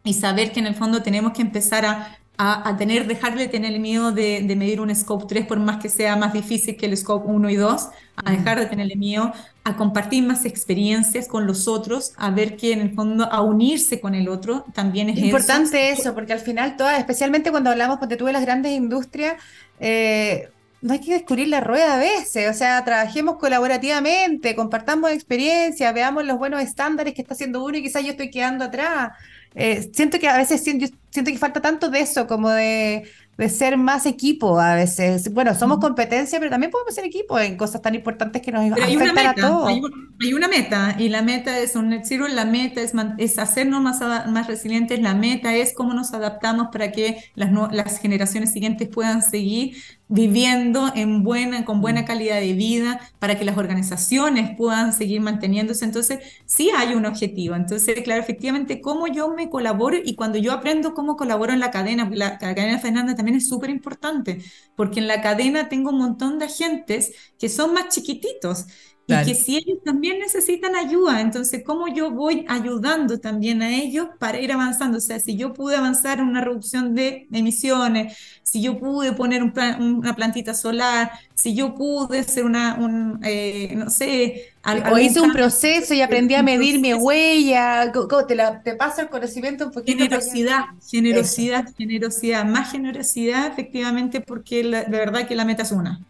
y 0.04 0.14
saber 0.14 0.52
que 0.52 0.60
en 0.60 0.66
el 0.66 0.74
fondo 0.76 1.02
tenemos 1.02 1.32
que 1.32 1.42
empezar 1.42 1.84
a 1.86 2.18
a, 2.38 2.76
tener, 2.76 3.06
dejar 3.06 3.36
de 3.36 3.46
tener 3.46 3.72
el 3.72 3.80
miedo 3.80 4.10
de, 4.10 4.42
medir 4.56 4.80
un 4.80 4.94
scope 4.94 5.26
3 5.28 5.46
por 5.46 5.60
más 5.60 5.80
que 5.80 5.88
sea 5.88 6.16
más 6.16 6.32
difícil 6.32 6.76
que 6.76 6.86
el 6.86 6.96
scope 6.96 7.28
1 7.28 7.50
y 7.50 7.56
2, 7.56 7.88
a 8.16 8.30
dejar 8.30 8.58
de 8.58 8.66
tener 8.66 8.90
el 8.90 8.98
miedo, 8.98 9.32
a 9.64 9.76
compartir 9.76 10.24
más 10.24 10.44
experiencias 10.44 11.28
con 11.28 11.46
los 11.46 11.68
otros, 11.68 12.12
a 12.16 12.30
ver 12.30 12.56
que 12.56 12.72
en 12.72 12.80
el 12.80 12.94
fondo 12.94 13.24
a 13.24 13.42
unirse 13.42 14.00
con 14.00 14.14
el 14.14 14.28
otro 14.28 14.64
también 14.74 15.08
es 15.08 15.18
importante 15.18 15.90
eso. 15.90 16.14
porque 16.14 16.32
al 16.32 16.40
final 16.40 16.76
todas, 16.76 16.98
especialmente 16.98 17.50
cuando 17.50 17.70
hablamos 17.70 17.98
porque 17.98 18.16
tú 18.16 18.24
de 18.24 18.32
las 18.32 18.42
grandes 18.42 18.72
industrias, 18.72 19.40
eh, 19.78 20.48
no 20.80 20.94
hay 20.94 21.00
que 21.00 21.12
descubrir 21.12 21.46
la 21.46 21.60
rueda 21.60 21.94
a 21.94 21.98
veces, 21.98 22.50
o 22.50 22.54
sea, 22.54 22.84
trabajemos 22.84 23.36
colaborativamente, 23.36 24.56
compartamos 24.56 25.12
experiencias, 25.12 25.94
veamos 25.94 26.24
los 26.24 26.38
buenos 26.38 26.60
estándares 26.60 27.14
que 27.14 27.22
está 27.22 27.34
haciendo 27.34 27.64
uno 27.64 27.78
y 27.78 27.82
quizás 27.82 28.02
yo 28.02 28.10
estoy 28.10 28.30
quedando 28.30 28.64
atrás. 28.64 29.12
Eh, 29.54 29.90
siento 29.92 30.18
que 30.18 30.28
a 30.28 30.36
veces 30.36 30.62
siento, 30.62 30.86
siento 31.10 31.30
que 31.30 31.38
falta 31.38 31.60
tanto 31.60 31.90
de 31.90 32.00
eso, 32.00 32.26
como 32.26 32.48
de, 32.50 33.04
de 33.36 33.48
ser 33.48 33.76
más 33.76 34.06
equipo 34.06 34.58
a 34.58 34.74
veces. 34.74 35.32
Bueno, 35.32 35.54
somos 35.54 35.78
competencia, 35.78 36.38
pero 36.38 36.50
también 36.50 36.70
podemos 36.70 36.94
ser 36.94 37.04
equipo 37.04 37.38
en 37.38 37.56
cosas 37.56 37.82
tan 37.82 37.94
importantes 37.94 38.42
que 38.42 38.52
nos 38.52 38.70
afectan 38.72 39.26
a 39.26 39.34
todos. 39.34 39.68
Hay, 39.68 39.80
hay, 40.20 40.34
una 40.34 40.48
meta, 40.48 40.96
y 40.98 41.08
la 41.08 41.22
meta 41.22 41.58
es 41.58 41.74
un 41.74 41.88
net 41.88 42.02
zero, 42.04 42.28
la 42.28 42.44
meta 42.44 42.80
es, 42.80 42.92
es 43.18 43.38
hacernos 43.38 43.82
más, 43.82 44.00
más 44.28 44.46
resilientes, 44.46 45.00
la 45.00 45.14
meta 45.14 45.54
es 45.54 45.74
cómo 45.74 45.94
nos 45.94 46.12
adaptamos 46.12 46.68
para 46.72 46.92
que 46.92 47.18
las, 47.34 47.50
las 47.72 47.98
generaciones 47.98 48.52
siguientes 48.52 48.88
puedan 48.88 49.22
seguir 49.22 49.76
viviendo 50.08 50.92
en 50.94 51.22
buena, 51.22 51.64
con 51.64 51.80
buena 51.80 52.02
mm. 52.02 52.04
calidad 52.04 52.40
de 52.40 52.52
vida, 52.52 53.00
para 53.18 53.38
que 53.38 53.44
las 53.44 53.56
organizaciones 53.56 54.54
puedan 54.56 54.92
seguir 54.92 55.20
manteniéndose. 55.20 55.84
Entonces, 55.84 56.20
sí 56.44 56.70
hay 56.76 56.94
un 56.94 57.06
objetivo. 57.06 57.54
Entonces, 57.54 58.00
claro, 58.02 58.20
efectivamente, 58.20 58.80
cómo 58.80 59.06
yo 59.06 59.28
me 59.34 59.48
colaboro 59.48 59.96
y 60.02 60.14
cuando 60.14 60.38
yo 60.38 60.52
aprendo 60.52 60.94
cómo 60.94 61.16
colaboro 61.16 61.52
en 61.52 61.60
la 61.60 61.70
cadena, 61.70 62.10
la, 62.12 62.38
la 62.40 62.54
cadena 62.54 62.78
Fernanda 62.78 63.14
también 63.14 63.36
es 63.38 63.48
súper 63.48 63.70
importante, 63.70 64.42
porque 64.76 65.00
en 65.00 65.06
la 65.08 65.22
cadena 65.22 65.68
tengo 65.68 65.90
un 65.90 65.98
montón 65.98 66.38
de 66.38 66.46
agentes 66.46 67.12
que 67.38 67.48
son 67.48 67.72
más 67.72 67.88
chiquititos 67.88 68.66
y 69.12 69.24
que 69.24 69.34
si 69.34 69.56
ellos 69.56 69.78
también 69.84 70.18
necesitan 70.18 70.76
ayuda, 70.76 71.20
entonces, 71.20 71.62
¿cómo 71.64 71.88
yo 71.88 72.10
voy 72.10 72.44
ayudando 72.48 73.18
también 73.18 73.62
a 73.62 73.70
ellos 73.74 74.08
para 74.18 74.40
ir 74.40 74.52
avanzando? 74.52 74.98
O 74.98 75.00
sea, 75.00 75.20
si 75.20 75.36
yo 75.36 75.52
pude 75.52 75.76
avanzar 75.76 76.18
en 76.20 76.26
una 76.26 76.40
reducción 76.40 76.94
de 76.94 77.26
emisiones, 77.32 78.16
si 78.42 78.62
yo 78.62 78.78
pude 78.78 79.12
poner 79.12 79.42
una 79.42 80.14
plantita 80.14 80.54
solar, 80.54 81.10
si 81.34 81.54
yo 81.54 81.74
pude 81.74 82.20
hacer 82.20 82.44
una, 82.44 82.74
un, 82.74 83.20
eh, 83.24 83.74
no 83.76 83.90
sé... 83.90 84.52
o 84.90 84.98
hice 84.98 85.20
un 85.20 85.32
proceso 85.32 85.94
y 85.94 86.00
aprendí 86.00 86.34
a 86.34 86.42
medir 86.42 86.80
mi 86.80 86.94
huella, 86.94 87.92
te, 88.28 88.34
la, 88.34 88.62
te 88.62 88.74
pasa 88.74 89.02
el 89.02 89.08
conocimiento 89.08 89.66
un 89.66 89.72
poquito. 89.72 89.98
Generosidad, 89.98 90.64
generosidad, 90.88 91.74
generosidad, 91.76 92.44
más 92.44 92.72
generosidad 92.72 93.46
efectivamente 93.46 94.20
porque 94.20 94.62
de 94.62 94.84
verdad 94.98 95.26
que 95.26 95.34
la 95.34 95.44
meta 95.44 95.62
es 95.62 95.72
una. 95.72 96.00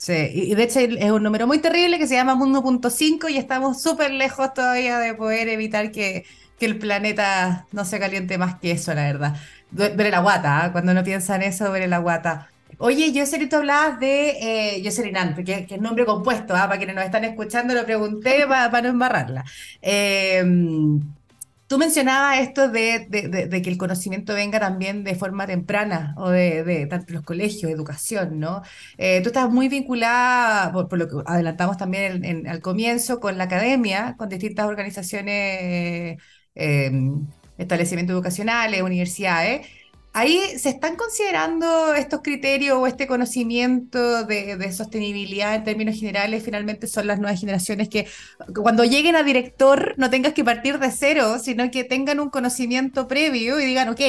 Sí, 0.00 0.14
y 0.32 0.54
de 0.54 0.62
hecho 0.62 0.80
es 0.80 1.10
un 1.10 1.22
número 1.22 1.46
muy 1.46 1.58
terrible 1.58 1.98
que 1.98 2.06
se 2.06 2.14
llama 2.14 2.34
1.5 2.34 3.28
y 3.28 3.36
estamos 3.36 3.82
súper 3.82 4.10
lejos 4.12 4.54
todavía 4.54 4.98
de 4.98 5.12
poder 5.12 5.50
evitar 5.50 5.92
que, 5.92 6.24
que, 6.58 6.64
el 6.64 6.78
planeta 6.78 7.66
no 7.72 7.84
se 7.84 8.00
caliente 8.00 8.38
más 8.38 8.58
que 8.58 8.70
eso, 8.70 8.94
la 8.94 9.02
verdad. 9.02 9.36
Ver 9.70 10.10
la 10.10 10.20
guata, 10.20 10.64
¿ah? 10.64 10.72
cuando 10.72 10.92
uno 10.92 11.04
piensa 11.04 11.36
en 11.36 11.42
eso, 11.42 11.70
ver 11.70 11.86
la 11.86 11.98
guata. 11.98 12.48
Oye, 12.78 13.12
Jocelyn, 13.14 13.50
tú 13.50 13.56
hablabas 13.56 14.00
de 14.00 14.76
eh, 14.78 14.82
Jocelyn 14.82 15.18
Ann, 15.18 15.44
que, 15.44 15.66
es 15.68 15.80
nombre 15.82 16.06
compuesto, 16.06 16.56
¿ah? 16.56 16.66
para 16.66 16.78
quienes 16.78 16.96
nos 16.96 17.04
están 17.04 17.24
escuchando, 17.24 17.74
lo 17.74 17.84
pregunté 17.84 18.46
para, 18.48 18.80
no 18.80 18.88
embarrarla. 18.88 19.44
Eh, 19.82 20.42
Tú 21.70 21.78
mencionabas 21.78 22.40
esto 22.40 22.68
de, 22.68 23.06
que 23.62 23.70
el 23.70 23.78
conocimiento 23.78 24.34
venga 24.34 24.58
también 24.58 25.04
de 25.04 25.14
forma 25.14 25.46
temprana 25.46 26.14
o 26.16 26.28
de, 26.28 26.86
tanto 26.90 27.12
los 27.12 27.22
colegios, 27.22 27.70
educación, 27.70 28.40
¿no? 28.40 28.62
Eh, 28.98 29.20
tú 29.22 29.28
estás 29.28 29.48
muy 29.48 29.68
vinculada, 29.68 30.72
por, 30.72 30.98
lo 30.98 31.06
que 31.06 31.14
adelantamos 31.26 31.76
también 31.76 32.48
al 32.48 32.60
comienzo, 32.60 33.20
con 33.20 33.38
la 33.38 33.44
academia, 33.44 34.16
con 34.18 34.28
distintas 34.28 34.66
organizaciones, 34.66 36.20
eh, 36.56 36.90
establecimientos 37.56 38.14
educacionales, 38.14 38.82
universidades. 38.82 39.64
Ahí 40.12 40.40
se 40.58 40.70
están 40.70 40.96
considerando 40.96 41.94
estos 41.94 42.20
criterios 42.22 42.76
o 42.78 42.88
este 42.88 43.06
conocimiento 43.06 44.24
de, 44.24 44.72
sostenibilidad 44.72 45.54
en 45.54 45.62
términos 45.62 45.96
generales, 46.00 46.42
finalmente 46.42 46.88
son 46.88 47.06
las 47.06 47.20
nuevas 47.20 47.38
generaciones 47.38 47.88
que 47.88 48.08
cuando 48.60 48.84
lleguen 48.84 49.14
a 49.14 49.22
director 49.22 49.94
no 49.98 50.10
tengas 50.10 50.32
que 50.32 50.42
partir 50.42 50.80
de 50.80 50.90
cero, 50.90 51.38
sino 51.38 51.70
que 51.70 51.84
tengan 51.84 52.18
un 52.18 52.28
conocimiento 52.28 53.06
previo 53.06 53.60
y 53.60 53.66
digan, 53.66 53.88
ok, 53.88 54.00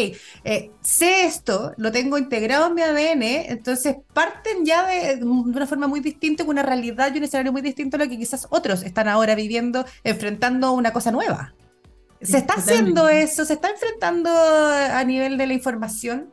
eh, 0.43 0.71
sé 0.81 1.25
esto, 1.25 1.73
lo 1.77 1.91
tengo 1.91 2.17
integrado 2.17 2.67
en 2.67 2.73
mi 2.73 2.81
ADN, 2.81 3.51
entonces 3.51 3.97
parten 4.13 4.65
ya 4.65 4.87
de, 4.87 5.17
de, 5.17 5.23
una 5.23 5.67
forma 5.67 5.85
muy 5.85 5.99
distinta, 5.99 6.45
con 6.45 6.53
una 6.53 6.63
realidad 6.63 7.13
y 7.13 7.19
un 7.19 7.25
escenario 7.25 7.51
muy 7.51 7.61
distinto 7.61 7.97
a 7.97 7.99
lo 7.99 8.09
que 8.09 8.17
quizás 8.17 8.47
otros 8.49 8.81
están 8.81 9.07
ahora 9.07 9.35
viviendo, 9.35 9.85
enfrentando 10.03 10.71
una 10.71 10.93
cosa 10.93 11.11
nueva. 11.11 11.53
¿Se 12.21 12.37
está 12.37 12.55
haciendo 12.55 13.09
eso? 13.09 13.45
¿Se 13.45 13.53
está 13.53 13.69
enfrentando 13.69 14.29
a 14.29 15.03
nivel 15.03 15.37
de 15.37 15.47
la 15.47 15.53
información? 15.53 16.29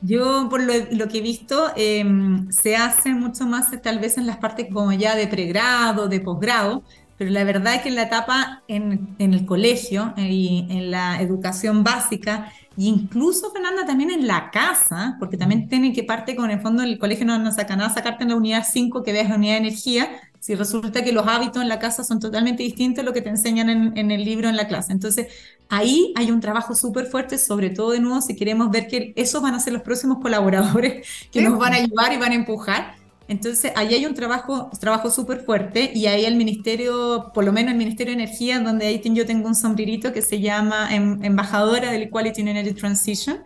Yo, 0.00 0.48
por 0.48 0.62
lo, 0.62 1.08
que 1.08 1.18
he 1.18 1.20
visto, 1.20 1.72
em, 1.74 2.50
se 2.52 2.76
hace 2.76 3.14
mucho 3.14 3.46
más 3.46 3.70
tal 3.82 3.98
vez 3.98 4.16
en 4.16 4.26
las 4.26 4.36
partes 4.36 4.68
como 4.72 4.92
ya 4.92 5.16
de 5.16 5.26
pregrado, 5.26 6.08
de 6.08 6.20
posgrado, 6.20 6.84
pero 7.16 7.32
la 7.32 7.42
verdad 7.42 7.74
es 7.74 7.82
que 7.82 7.88
en 7.88 7.96
la 7.96 8.02
etapa 8.02 8.62
en, 8.68 9.16
en 9.18 9.34
el 9.34 9.44
colegio 9.44 10.14
eh, 10.16 10.30
y 10.30 10.66
en 10.70 10.92
la 10.92 11.20
educación 11.20 11.82
básica, 11.82 12.52
e 12.78 12.84
incluso, 12.84 13.50
Fernanda, 13.50 13.84
también 13.84 14.12
en 14.12 14.28
la 14.28 14.52
casa, 14.52 15.16
porque 15.18 15.36
también 15.36 15.68
tienen 15.68 15.92
que 15.92 16.04
parte 16.04 16.36
con 16.36 16.48
el 16.52 16.60
fondo 16.60 16.82
del 16.82 16.96
colegio 16.96 17.26
no 17.26 17.36
nos 17.40 17.56
saca 17.56 17.74
nada 17.74 17.90
sacarte 17.90 18.22
en 18.22 18.30
la 18.30 18.36
unidad 18.36 18.64
5 18.70 19.02
que 19.02 19.12
veas 19.12 19.28
la 19.28 19.34
unidad 19.34 19.54
de 19.54 19.66
energía, 19.66 20.08
si 20.48 20.54
resulta 20.54 21.04
que 21.04 21.12
los 21.12 21.26
hábitos 21.26 21.60
en 21.60 21.68
la 21.68 21.78
casa 21.78 22.02
son 22.02 22.20
totalmente 22.20 22.62
distintos 22.62 23.02
a 23.02 23.04
lo 23.04 23.12
que 23.12 23.20
te 23.20 23.28
enseñan 23.28 23.68
en, 23.68 24.10
el 24.10 24.24
libro 24.24 24.48
en 24.48 24.56
la 24.56 24.66
clase. 24.66 24.92
Entonces, 24.92 25.26
ahí 25.68 26.14
hay 26.16 26.30
un 26.30 26.40
trabajo 26.40 26.74
súper 26.74 27.04
fuerte, 27.04 27.36
sobre 27.36 27.68
todo 27.68 27.90
de 27.90 28.00
nuevo 28.00 28.22
si 28.22 28.34
queremos 28.34 28.70
ver 28.70 28.88
que 28.88 29.12
esos 29.14 29.42
van 29.42 29.54
a 29.54 29.60
ser 29.60 29.74
los 29.74 29.82
próximos 29.82 30.20
colaboradores 30.22 31.06
que 31.30 31.42
nos 31.42 31.58
van 31.58 31.74
a 31.74 31.76
ayudar 31.76 32.14
y 32.14 32.16
van 32.16 32.32
a 32.32 32.34
empujar. 32.34 32.94
Entonces, 33.28 33.72
ahí 33.76 33.92
hay 33.92 34.06
un 34.06 34.14
trabajo 34.14 34.70
trabajo 34.80 35.10
súper 35.10 35.44
fuerte 35.44 35.92
y 35.94 36.06
ahí 36.06 36.24
el 36.24 36.36
Ministerio, 36.36 37.30
por 37.34 37.44
lo 37.44 37.52
menos 37.52 37.72
el 37.72 37.76
Ministerio 37.76 38.16
de 38.16 38.22
Energía, 38.22 38.58
donde 38.58 38.86
ahí 38.86 39.02
yo 39.04 39.26
tengo 39.26 39.48
un 39.48 39.54
sombrerito 39.54 40.14
que 40.14 40.22
se 40.22 40.40
llama 40.40 40.88
em, 40.94 41.22
Embajadora 41.22 41.92
del 41.92 42.04
Equality 42.04 42.40
in 42.40 42.48
Energy 42.48 42.72
Transition 42.72 43.40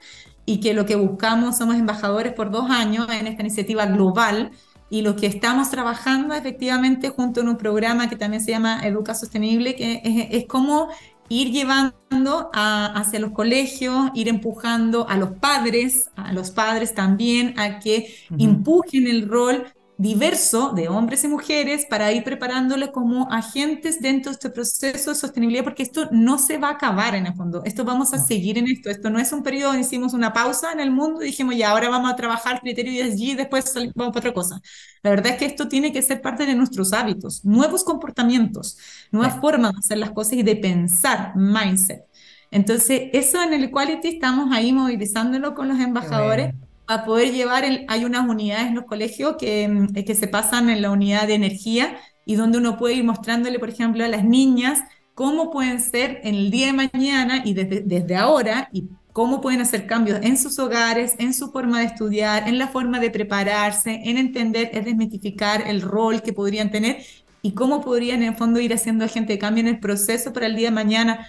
y 0.46 0.60
que 0.60 0.72
lo 0.72 0.86
que 0.86 0.94
buscamos 0.94 1.58
somos 1.58 1.74
embajadores 1.74 2.32
por 2.32 2.52
dos 2.52 2.70
años 2.70 3.08
en 3.10 3.26
esta 3.26 3.42
iniciativa 3.42 3.86
global 3.86 4.52
y 4.92 5.00
lo 5.00 5.16
que 5.16 5.26
estamos 5.26 5.70
trabajando 5.70 6.34
efectivamente 6.34 7.08
junto 7.08 7.40
en 7.40 7.48
un 7.48 7.56
programa 7.56 8.10
que 8.10 8.16
también 8.16 8.44
se 8.44 8.50
llama 8.50 8.86
Educa 8.86 9.14
Sostenible, 9.14 9.74
que 9.74 10.28
es, 10.30 10.44
como 10.44 10.88
ir 11.30 11.50
llevando 11.50 12.50
hacia 12.52 13.18
los 13.18 13.30
colegios, 13.30 14.10
ir 14.12 14.28
empujando 14.28 15.08
a 15.08 15.16
los 15.16 15.30
padres, 15.30 16.10
a 16.14 16.34
los 16.34 16.50
padres 16.50 16.94
también, 16.94 17.58
a 17.58 17.78
que 17.78 18.14
empujen 18.38 19.06
el 19.06 19.26
rol 19.26 19.64
diverso 19.98 20.72
de 20.72 20.88
hombres 20.88 21.22
y 21.22 21.28
mujeres 21.28 21.86
para 21.86 22.10
ir 22.12 22.24
preparándoles 22.24 22.90
como 22.90 23.30
agentes 23.30 24.00
dentro 24.00 24.30
de 24.30 24.34
este 24.34 24.50
proceso 24.50 25.10
de 25.10 25.16
sostenibilidad, 25.16 25.64
porque 25.64 25.82
esto 25.82 26.08
no 26.10 26.38
se 26.38 26.58
va 26.58 26.68
a 26.68 26.72
acabar 26.72 27.14
en 27.14 27.26
el 27.26 27.34
fondo, 27.34 27.62
esto 27.64 27.84
vamos 27.84 28.12
a 28.12 28.18
seguir 28.18 28.58
en 28.58 28.68
esto, 28.68 28.90
esto 28.90 29.10
no 29.10 29.18
es 29.18 29.32
un 29.32 29.42
periodo, 29.42 29.78
hicimos 29.78 30.14
una 30.14 30.32
pausa 30.32 30.72
en 30.72 30.80
el 30.80 30.90
mundo 30.90 31.22
y 31.22 31.26
dijimos, 31.26 31.56
ya, 31.56 31.70
ahora 31.70 31.88
vamos 31.88 32.10
a 32.10 32.16
trabajar 32.16 32.60
criterio 32.60 33.04
ESG 33.04 33.20
y 33.22 33.34
después 33.34 33.72
vamos 33.94 34.12
para 34.12 34.20
otra 34.20 34.34
cosa. 34.34 34.60
La 35.02 35.10
verdad 35.10 35.32
es 35.32 35.38
que 35.38 35.46
esto 35.46 35.68
tiene 35.68 35.92
que 35.92 36.02
ser 36.02 36.20
parte 36.22 36.46
de 36.46 36.54
nuestros 36.54 36.92
hábitos, 36.92 37.44
nuevos 37.44 37.84
comportamientos, 37.84 38.78
nuevas 39.10 39.40
formas 39.40 39.72
de 39.72 39.78
hacer 39.78 39.98
las 39.98 40.10
cosas 40.10 40.34
y 40.34 40.42
de 40.42 40.56
pensar, 40.56 41.36
mindset. 41.36 42.02
Entonces, 42.50 43.04
eso 43.12 43.42
en 43.42 43.52
el 43.54 43.64
Equality 43.64 44.08
estamos 44.08 44.52
ahí 44.52 44.72
movilizándolo 44.72 45.54
con 45.54 45.68
los 45.68 45.78
embajadores 45.80 46.54
a 46.94 47.04
poder 47.04 47.32
llevar, 47.32 47.64
hay 47.88 48.04
unas 48.04 48.28
unidades 48.28 48.68
en 48.68 48.74
los 48.74 48.84
colegios 48.84 49.36
que, 49.38 49.68
mm, 49.68 49.94
que 49.94 50.14
se 50.14 50.28
pasan 50.28 50.70
en 50.70 50.82
la 50.82 50.90
unidad 50.90 51.26
de 51.26 51.34
energía 51.34 51.96
y 52.24 52.36
donde 52.36 52.58
uno 52.58 52.76
puede 52.76 52.94
ir 52.94 53.04
mostrándole, 53.04 53.58
por 53.58 53.68
ejemplo, 53.68 54.04
a 54.04 54.08
las 54.08 54.24
niñas 54.24 54.80
cómo 55.14 55.50
pueden 55.50 55.80
ser 55.80 56.20
en 56.24 56.34
el 56.34 56.50
día 56.50 56.66
de 56.66 56.72
mañana 56.72 57.42
y 57.44 57.54
desde, 57.54 58.16
ahora 58.16 58.68
y 58.72 58.88
cómo 59.12 59.40
pueden 59.40 59.60
hacer 59.60 59.86
cambios 59.86 60.20
en 60.22 60.38
sus 60.38 60.58
hogares, 60.58 61.14
en 61.18 61.34
su 61.34 61.50
forma 61.52 61.80
de 61.80 61.86
estudiar, 61.86 62.48
en 62.48 62.58
la 62.58 62.68
forma 62.68 62.98
de 62.98 63.10
prepararse, 63.10 64.00
en 64.04 64.16
entender, 64.16 64.70
es 64.72 64.84
desmitificar 64.84 65.64
el 65.66 65.82
rol 65.82 66.22
que 66.22 66.32
podrían 66.32 66.70
tener 66.70 67.04
y 67.42 67.52
cómo 67.52 67.82
podrían 67.82 68.22
en 68.22 68.30
el 68.30 68.36
fondo 68.36 68.60
ir 68.60 68.72
haciendo 68.72 69.04
agente 69.04 69.34
de 69.34 69.38
cambio 69.38 69.62
en 69.62 69.68
el 69.68 69.80
proceso 69.80 70.32
para 70.32 70.46
el 70.46 70.56
día 70.56 70.68
de 70.68 70.74
mañana 70.74 71.28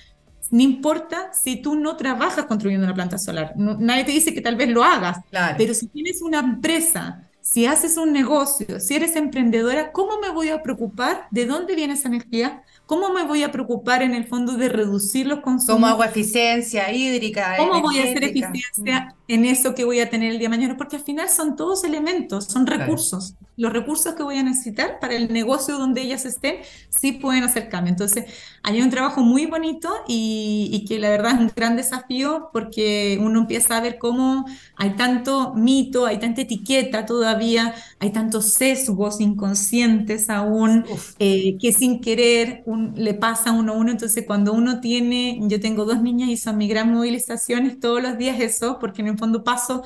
no 0.53 0.61
importa 0.61 1.33
si 1.33 1.55
tú 1.55 1.73
no 1.73 1.97
trabajas 1.97 2.45
construyendo 2.45 2.85
una 2.85 2.93
planta 2.93 3.17
solar. 3.17 3.53
nadie 3.57 4.03
te 4.03 4.11
dice 4.11 4.35
que 4.35 4.41
tal 4.41 4.55
vez 4.55 4.69
lo 4.69 4.83
hagas, 4.83 5.17
pero 5.57 5.73
si 5.73 5.87
tienes 5.87 6.21
una 6.21 6.41
empresa, 6.41 7.27
si 7.41 7.65
haces 7.65 7.97
un 7.97 8.13
negocio, 8.13 8.79
si 8.79 8.93
eres 8.93 9.15
emprendedora, 9.15 9.91
¿cómo 9.91 10.19
me 10.19 10.29
voy 10.29 10.49
a 10.49 10.61
preocupar 10.61 11.25
de 11.31 11.47
dónde 11.47 11.73
viene 11.73 11.95
esa 11.95 12.07
energía? 12.07 12.61
¿Cómo 12.85 13.11
me 13.11 13.23
voy 13.23 13.41
a 13.41 13.51
preocupar 13.51 14.03
en 14.03 14.13
el 14.13 14.25
fondo 14.25 14.53
de 14.53 14.69
reducir 14.69 15.25
los 15.25 15.39
consumos? 15.39 15.73
Como 15.73 15.87
agua 15.87 16.05
eficiencia 16.05 16.91
hídrica. 16.93 17.55
¿Cómo 17.57 17.81
voy 17.81 17.97
a 17.97 18.03
hacer 18.03 18.23
eficiencia 18.23 19.15
en 19.27 19.45
eso 19.45 19.73
que 19.75 19.85
voy 19.85 19.99
a 19.99 20.09
tener 20.09 20.31
el 20.31 20.39
día 20.39 20.47
de 20.49 20.55
mañana? 20.57 20.77
Porque 20.77 20.97
al 20.97 21.03
final 21.03 21.29
son 21.29 21.55
todos 21.55 21.83
elementos, 21.83 22.45
son 22.45 22.67
recursos. 22.67 23.35
Los 23.55 23.71
recursos 23.71 24.15
que 24.15 24.23
voy 24.23 24.37
a 24.37 24.43
necesitar 24.43 24.99
para 24.99 25.15
el 25.15 25.31
negocio 25.31 25.77
donde 25.77 26.01
ellas 26.01 26.25
estén, 26.25 26.57
sí 26.89 27.13
pueden 27.13 27.43
hacer 27.43 27.69
cambio. 27.69 27.91
Entonces, 27.91 28.25
hay 28.63 28.81
un 28.81 28.89
trabajo 28.89 29.21
muy 29.21 29.45
bonito 29.45 29.89
y, 30.07 30.69
y 30.71 30.85
que 30.85 30.99
la 30.99 31.09
verdad 31.09 31.33
es 31.33 31.39
un 31.39 31.51
gran 31.55 31.75
desafío 31.75 32.49
porque 32.53 33.17
uno 33.21 33.41
empieza 33.41 33.77
a 33.77 33.81
ver 33.81 33.97
cómo 33.99 34.45
hay 34.75 34.95
tanto 34.95 35.53
mito, 35.53 36.05
hay 36.05 36.19
tanta 36.19 36.41
etiqueta 36.41 37.05
todavía, 37.05 37.73
hay 37.99 38.11
tantos 38.11 38.53
sesgos 38.53 39.21
inconscientes 39.21 40.29
aún, 40.29 40.85
eh, 41.19 41.57
que 41.59 41.71
sin 41.73 42.01
querer 42.01 42.63
le 42.95 43.13
pasa 43.13 43.51
uno 43.51 43.73
a 43.73 43.75
uno. 43.77 43.91
Entonces, 43.91 44.25
cuando 44.25 44.53
uno 44.53 44.79
tiene, 44.81 45.39
yo 45.43 45.59
tengo 45.59 45.85
dos 45.85 46.01
niñas 46.01 46.29
y 46.29 46.37
son 46.37 46.57
mi 46.57 46.67
gran 46.67 46.91
movilización, 46.93 47.65
es 47.65 47.79
todos 47.79 48.01
los 48.01 48.17
días 48.17 48.39
eso, 48.39 48.79
porque 48.79 49.01
en 49.01 49.07
el 49.13 49.19
fondo 49.19 49.43
paso 49.43 49.83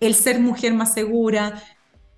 el 0.00 0.14
ser 0.14 0.40
mujer 0.40 0.72
más 0.74 0.94
segura, 0.94 1.62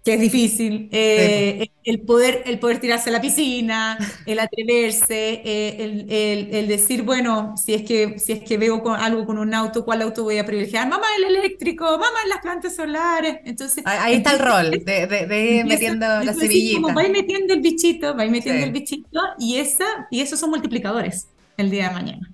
que 0.05 0.15
es 0.15 0.21
difícil, 0.21 0.89
eh, 0.91 1.69
el, 1.85 2.01
poder, 2.01 2.43
el 2.47 2.59
poder 2.59 2.81
tirarse 2.81 3.11
a 3.11 3.13
la 3.13 3.21
piscina, 3.21 3.97
el 4.27 4.41
atreverse, 4.41 5.43
eh, 5.45 5.77
el, 5.79 6.53
el, 6.53 6.67
decir, 6.67 7.03
bueno, 7.03 7.55
si 7.57 7.75
es 7.75 7.83
que, 7.83 8.19
si 8.19 8.33
es 8.33 8.41
que 8.41 8.59
veo 8.59 8.83
con, 8.83 8.99
algo 8.99 9.25
con 9.25 9.39
un 9.39 9.55
auto, 9.55 9.85
¿cuál 9.85 10.03
auto 10.03 10.25
voy 10.25 10.39
a 10.39 10.47
privilegiar? 10.47 10.89
Mamá, 10.89 11.07
el 11.19 11.37
eléctrico, 11.37 11.85
mamá, 11.85 12.19
las 12.29 12.39
plantas 12.41 12.75
solares. 12.75 13.39
Entonces, 13.45 13.85
ahí, 13.87 14.15
está 14.15 14.33
el 14.33 14.39
rol, 14.41 14.71
de, 14.85 15.07
de, 15.07 15.51
ir 15.59 15.67
metiendo 15.67 16.07
la 16.07 16.35
semillita. 16.35 16.93
Va 16.93 17.09
metiendo 17.09 17.55
el 17.55 17.61
bichito, 17.61 18.17
va 18.17 18.27
metiendo 18.27 18.65
el 18.65 18.73
bichito, 18.73 19.21
y, 19.39 19.59
esa, 19.59 20.09
y 20.11 20.21
esos 20.21 20.41
son 20.41 20.51
multiplicadores 20.51 21.29
el 21.57 21.71
día 21.71 21.89
de 21.89 21.95
mañana. 21.95 22.32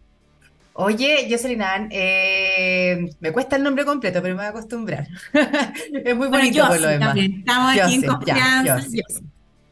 Oye, 0.80 1.26
Jocelyn 1.28 1.60
eh, 1.90 3.10
me 3.18 3.32
cuesta 3.32 3.56
el 3.56 3.64
nombre 3.64 3.84
completo, 3.84 4.22
pero 4.22 4.36
me 4.36 4.42
voy 4.42 4.46
a 4.46 4.50
acostumbrar. 4.50 5.08
es 6.04 6.16
muy 6.16 6.28
bonito 6.28 6.64
por 6.68 6.80
lo 6.80 6.86
demás. 6.86 7.16
Estamos 7.16 7.76
aquí 7.76 7.94
en 7.94 8.02
confianza. 8.02 8.80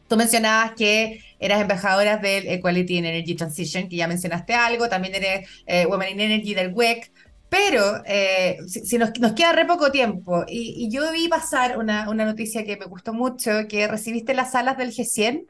Tú 0.09 0.17
mencionabas 0.17 0.73
que 0.73 1.21
eras 1.39 1.61
embajadora 1.61 2.17
del 2.17 2.49
Equality 2.49 2.97
and 2.97 3.07
Energy 3.07 3.35
Transition, 3.35 3.87
que 3.87 3.95
ya 3.95 4.09
mencionaste 4.09 4.53
algo, 4.53 4.89
también 4.89 5.15
eres 5.15 5.49
eh, 5.65 5.85
Women 5.85 6.09
in 6.09 6.19
Energy 6.19 6.53
del 6.53 6.73
WEC, 6.73 7.09
pero 7.47 8.03
eh, 8.05 8.57
si, 8.67 8.97
nos, 8.97 9.11
queda 9.11 9.53
re 9.53 9.63
poco 9.63 9.91
tiempo, 9.91 10.43
y, 10.45 10.89
yo 10.91 11.09
vi 11.13 11.29
pasar 11.29 11.77
una, 11.77 12.09
una, 12.09 12.25
noticia 12.25 12.65
que 12.65 12.75
me 12.75 12.85
gustó 12.85 13.13
mucho, 13.13 13.65
que 13.69 13.87
recibiste 13.87 14.33
las 14.33 14.51
salas 14.51 14.77
del 14.77 14.91
G100, 14.91 15.45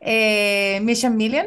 eh, 0.00 0.80
Mission 0.82 1.16
Million, 1.16 1.46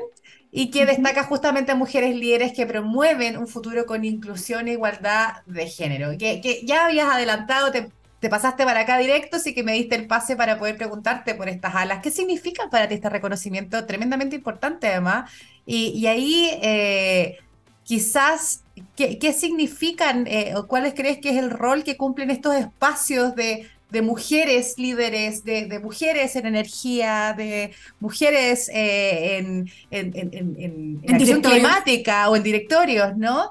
y 0.51 0.71
que 0.71 0.85
destaca 0.85 1.23
justamente 1.23 1.71
a 1.71 1.75
mujeres 1.75 2.15
líderes 2.15 2.53
que 2.53 2.65
promueven 2.65 3.37
un 3.37 3.47
futuro 3.47 3.85
con 3.85 4.03
inclusión 4.03 4.67
e 4.67 4.73
igualdad 4.73 5.43
de 5.45 5.67
género. 5.67 6.17
Que, 6.17 6.41
que 6.41 6.65
ya 6.65 6.85
habías 6.85 7.07
adelantado, 7.07 7.71
te, 7.71 7.91
te, 8.19 8.29
pasaste 8.29 8.63
para 8.65 8.81
acá 8.81 8.97
directo, 8.97 9.37
así 9.37 9.53
que 9.53 9.63
me 9.63 9.73
diste 9.73 9.95
el 9.95 10.07
pase 10.07 10.35
para 10.35 10.57
poder 10.57 10.77
preguntarte 10.77 11.35
por 11.35 11.49
estas 11.49 11.75
alas. 11.75 12.01
¿Qué 12.01 12.09
significa 12.09 12.69
para 12.69 12.87
ti 12.87 12.95
este 12.95 13.09
reconocimiento? 13.09 13.85
Tremendamente 13.85 14.35
importante 14.35 14.87
además. 14.87 15.31
Y, 15.65 15.89
y 15.89 16.07
ahí 16.07 16.49
eh, 16.63 17.37
quizás, 17.83 18.63
¿qué, 18.95 19.19
qué 19.19 19.33
significan 19.33 20.25
eh, 20.25 20.53
o 20.55 20.67
cuáles 20.67 20.95
crees 20.95 21.19
que 21.19 21.29
es 21.29 21.37
el 21.37 21.51
rol 21.51 21.83
que 21.83 21.95
cumplen 21.95 22.31
estos 22.31 22.55
espacios 22.55 23.35
de 23.35 23.69
de 23.89 24.01
mujeres 24.01 24.75
líderes, 24.77 25.43
de, 25.43 25.79
mujeres 25.81 26.35
en 26.35 26.45
energía, 26.45 27.33
de 27.35 27.73
mujeres 27.99 28.69
eh, 28.73 29.37
en, 29.37 29.71
en, 29.89 31.01
acción 31.07 31.41
climática 31.41 32.29
o 32.29 32.35
en 32.35 32.43
directorios, 32.43 33.17
¿no? 33.17 33.49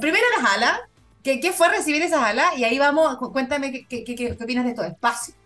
primero 0.00 0.24
las 0.36 0.54
alas, 0.54 0.80
¿qué, 1.22 1.40
¿qué, 1.40 1.52
fue 1.52 1.68
recibir 1.68 2.02
esas 2.02 2.22
alas? 2.22 2.58
Y 2.58 2.64
ahí 2.64 2.78
vamos, 2.78 3.16
cuéntame 3.32 3.86
qué, 3.88 4.04
qué, 4.04 4.14
qué 4.14 4.36
opinas 4.42 4.64
de 4.64 4.70
estos 4.70 4.86
espacios. 4.86 5.36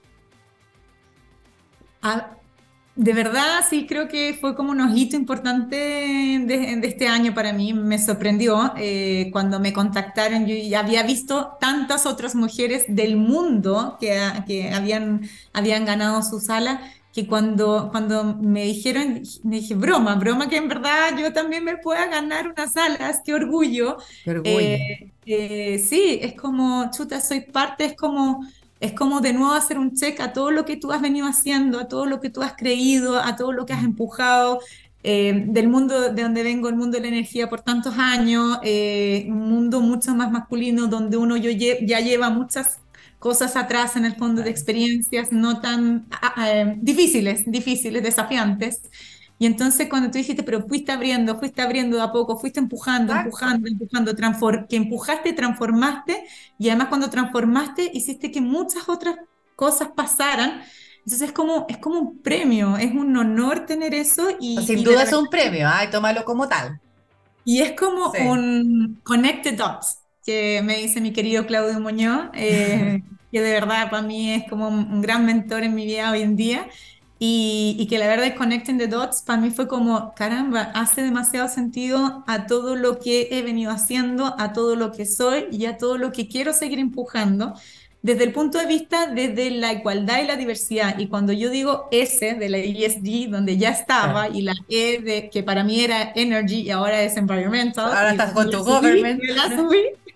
Ah, 2.02 2.30
de 3.00 3.14
verdad, 3.14 3.64
sí, 3.66 3.86
creo 3.86 4.08
que 4.08 4.36
fue 4.38 4.54
como 4.54 4.72
un 4.72 4.80
ojito 4.82 5.16
importante 5.16 5.74
de, 5.74 6.80
este 6.82 7.08
año 7.08 7.32
para 7.32 7.54
mí. 7.54 7.72
Me 7.72 7.98
sorprendió 7.98 8.74
eh, 8.76 9.30
cuando 9.32 9.58
me 9.58 9.72
contactaron. 9.72 10.46
Yo 10.46 10.54
ya 10.54 10.80
había 10.80 11.02
visto 11.02 11.56
tantas 11.58 12.04
otras 12.04 12.34
mujeres 12.34 12.84
del 12.88 13.16
mundo 13.16 13.96
que, 13.98 14.20
que 14.46 14.70
habían, 14.74 15.22
habían 15.54 15.86
ganado 15.86 16.22
su 16.22 16.40
sala 16.40 16.82
que 17.14 17.26
cuando, 17.26 17.88
cuando 17.90 18.36
me 18.36 18.64
dijeron, 18.64 19.22
me 19.44 19.56
dije, 19.56 19.74
broma, 19.74 20.16
broma 20.16 20.50
que 20.50 20.58
en 20.58 20.68
verdad 20.68 21.16
yo 21.18 21.32
también 21.32 21.64
me 21.64 21.78
pueda 21.78 22.06
ganar 22.06 22.48
unas 22.48 22.76
alas, 22.76 23.22
qué 23.24 23.32
orgullo. 23.32 23.96
Qué 24.24 24.30
orgullo. 24.30 24.58
Eh, 24.58 25.10
eh, 25.24 25.78
sí, 25.78 26.18
es 26.20 26.34
como, 26.34 26.90
chuta, 26.90 27.18
soy 27.22 27.40
parte, 27.40 27.86
es 27.86 27.96
como 27.96 28.46
es 28.80 28.92
como 28.92 29.20
de 29.20 29.32
nuevo 29.32 29.52
hacer 29.52 29.78
un 29.78 29.94
check 29.94 30.20
a 30.20 30.32
todo 30.32 30.50
lo 30.50 30.64
que 30.64 30.76
tú 30.76 30.92
has 30.92 31.02
venido 31.02 31.26
haciendo, 31.26 31.78
a 31.78 31.88
todo 31.88 32.06
lo 32.06 32.20
que 32.20 32.30
tú 32.30 32.42
has 32.42 32.54
creído, 32.54 33.20
a 33.20 33.36
todo 33.36 33.52
lo 33.52 33.66
que 33.66 33.72
has 33.74 33.84
empujado. 33.84 34.60
Eh, 35.02 35.44
del 35.46 35.68
mundo 35.68 36.12
de 36.12 36.22
donde 36.22 36.42
vengo, 36.42 36.68
el 36.68 36.76
mundo 36.76 36.98
de 36.98 37.02
la 37.02 37.08
energía 37.08 37.48
por 37.48 37.62
tantos 37.62 37.94
años, 37.96 38.58
eh, 38.62 39.26
un 39.28 39.48
mundo 39.48 39.80
mucho 39.80 40.14
más 40.14 40.30
masculino 40.30 40.88
donde 40.88 41.16
uno 41.16 41.38
yo 41.38 41.50
ya 41.50 42.00
lleva 42.00 42.28
muchas 42.28 42.80
cosas 43.18 43.56
atrás 43.56 43.96
en 43.96 44.04
el 44.06 44.16
fondo 44.16 44.42
de 44.42 44.50
experiencias 44.50 45.30
no 45.32 45.60
tan 45.60 46.06
ah, 46.10 46.32
ah, 46.36 46.50
eh, 46.52 46.74
difíciles, 46.80 47.44
difíciles, 47.46 48.02
desafiantes. 48.02 48.82
Y 49.40 49.46
entonces 49.46 49.88
cuando 49.88 50.10
tú 50.10 50.18
dijiste, 50.18 50.42
pero 50.42 50.68
fuiste 50.68 50.92
abriendo, 50.92 51.38
fuiste 51.38 51.62
abriendo 51.62 51.96
de 51.96 52.02
a 52.02 52.12
poco, 52.12 52.38
fuiste 52.38 52.60
empujando, 52.60 53.14
empujando, 53.14 53.68
empujando, 53.68 54.14
que 54.68 54.76
empujaste, 54.76 55.32
transformaste, 55.32 56.24
y 56.58 56.68
además 56.68 56.88
cuando 56.88 57.08
transformaste, 57.08 57.90
hiciste 57.94 58.30
que 58.30 58.42
muchas 58.42 58.86
otras 58.90 59.16
cosas 59.56 59.88
pasaran. 59.96 60.60
Entonces 60.98 61.22
es 61.22 61.32
como, 61.32 61.64
es 61.70 61.78
como 61.78 62.00
un 62.00 62.18
premio, 62.18 62.76
es 62.76 62.92
un 62.92 63.16
honor 63.16 63.64
tener 63.64 63.94
eso. 63.94 64.28
Y, 64.38 64.58
Sin 64.66 64.84
duda 64.84 65.04
es 65.04 65.12
un 65.14 65.28
premio, 65.28 65.66
ay, 65.72 65.88
tómalo 65.88 66.22
como 66.26 66.46
tal. 66.46 66.78
Y 67.42 67.62
es 67.62 67.72
como 67.72 68.12
un 68.12 69.00
connected 69.04 69.56
dots, 69.56 70.00
que 70.22 70.60
me 70.62 70.76
dice 70.76 71.00
mi 71.00 71.14
querido 71.14 71.46
Claudio 71.46 71.80
Muñoz, 71.80 72.28
eh, 72.34 73.02
que 73.32 73.40
de 73.40 73.52
verdad 73.52 73.88
para 73.88 74.02
mí 74.02 74.34
es 74.34 74.46
como 74.50 74.68
un 74.68 75.00
gran 75.00 75.24
mentor 75.24 75.62
en 75.62 75.74
mi 75.74 75.86
vida 75.86 76.10
hoy 76.10 76.20
en 76.20 76.36
día. 76.36 76.68
Y, 77.22 77.86
que 77.90 77.98
la 77.98 78.06
verdad 78.06 78.34
Connecting 78.34 78.78
the 78.78 78.86
Dots 78.86 79.20
para 79.20 79.38
mí 79.38 79.50
fue 79.50 79.68
como, 79.68 80.14
caramba, 80.14 80.72
hace 80.74 81.02
demasiado 81.02 81.48
sentido 81.48 82.24
a 82.26 82.46
todo 82.46 82.76
lo 82.76 82.98
que 82.98 83.28
he 83.30 83.42
venido 83.42 83.72
haciendo, 83.72 84.34
a 84.38 84.54
todo 84.54 84.74
lo 84.74 84.90
que 84.90 85.04
soy 85.04 85.44
y 85.52 85.66
a 85.66 85.76
todo 85.76 85.98
lo 85.98 86.12
que 86.12 86.28
quiero 86.28 86.54
seguir 86.54 86.78
empujando 86.78 87.52
desde 88.00 88.24
el 88.24 88.32
punto 88.32 88.56
de 88.58 88.64
vista 88.64 89.06
desde 89.06 89.50
la 89.50 89.74
igualdad 89.74 90.22
y 90.22 90.26
la 90.26 90.36
diversidad. 90.36 90.98
Y 90.98 91.08
cuando 91.08 91.34
yo 91.34 91.50
digo 91.50 91.88
S 91.90 92.34
de 92.34 92.48
la 92.48 92.56
ESG, 92.56 93.28
donde 93.28 93.58
ya 93.58 93.68
estaba, 93.68 94.30
y 94.30 94.40
la 94.40 94.54
E 94.70 95.02
de, 95.02 95.28
que 95.28 95.42
para 95.42 95.62
mí 95.62 95.80
era 95.84 96.12
Energy 96.14 96.62
y 96.62 96.70
ahora 96.70 97.02
es 97.02 97.18
Environmental. 97.18 97.92
Ahora 97.92 98.12
estás 98.12 98.32
con 98.32 98.50
tu 98.50 98.64
government. 98.64 99.20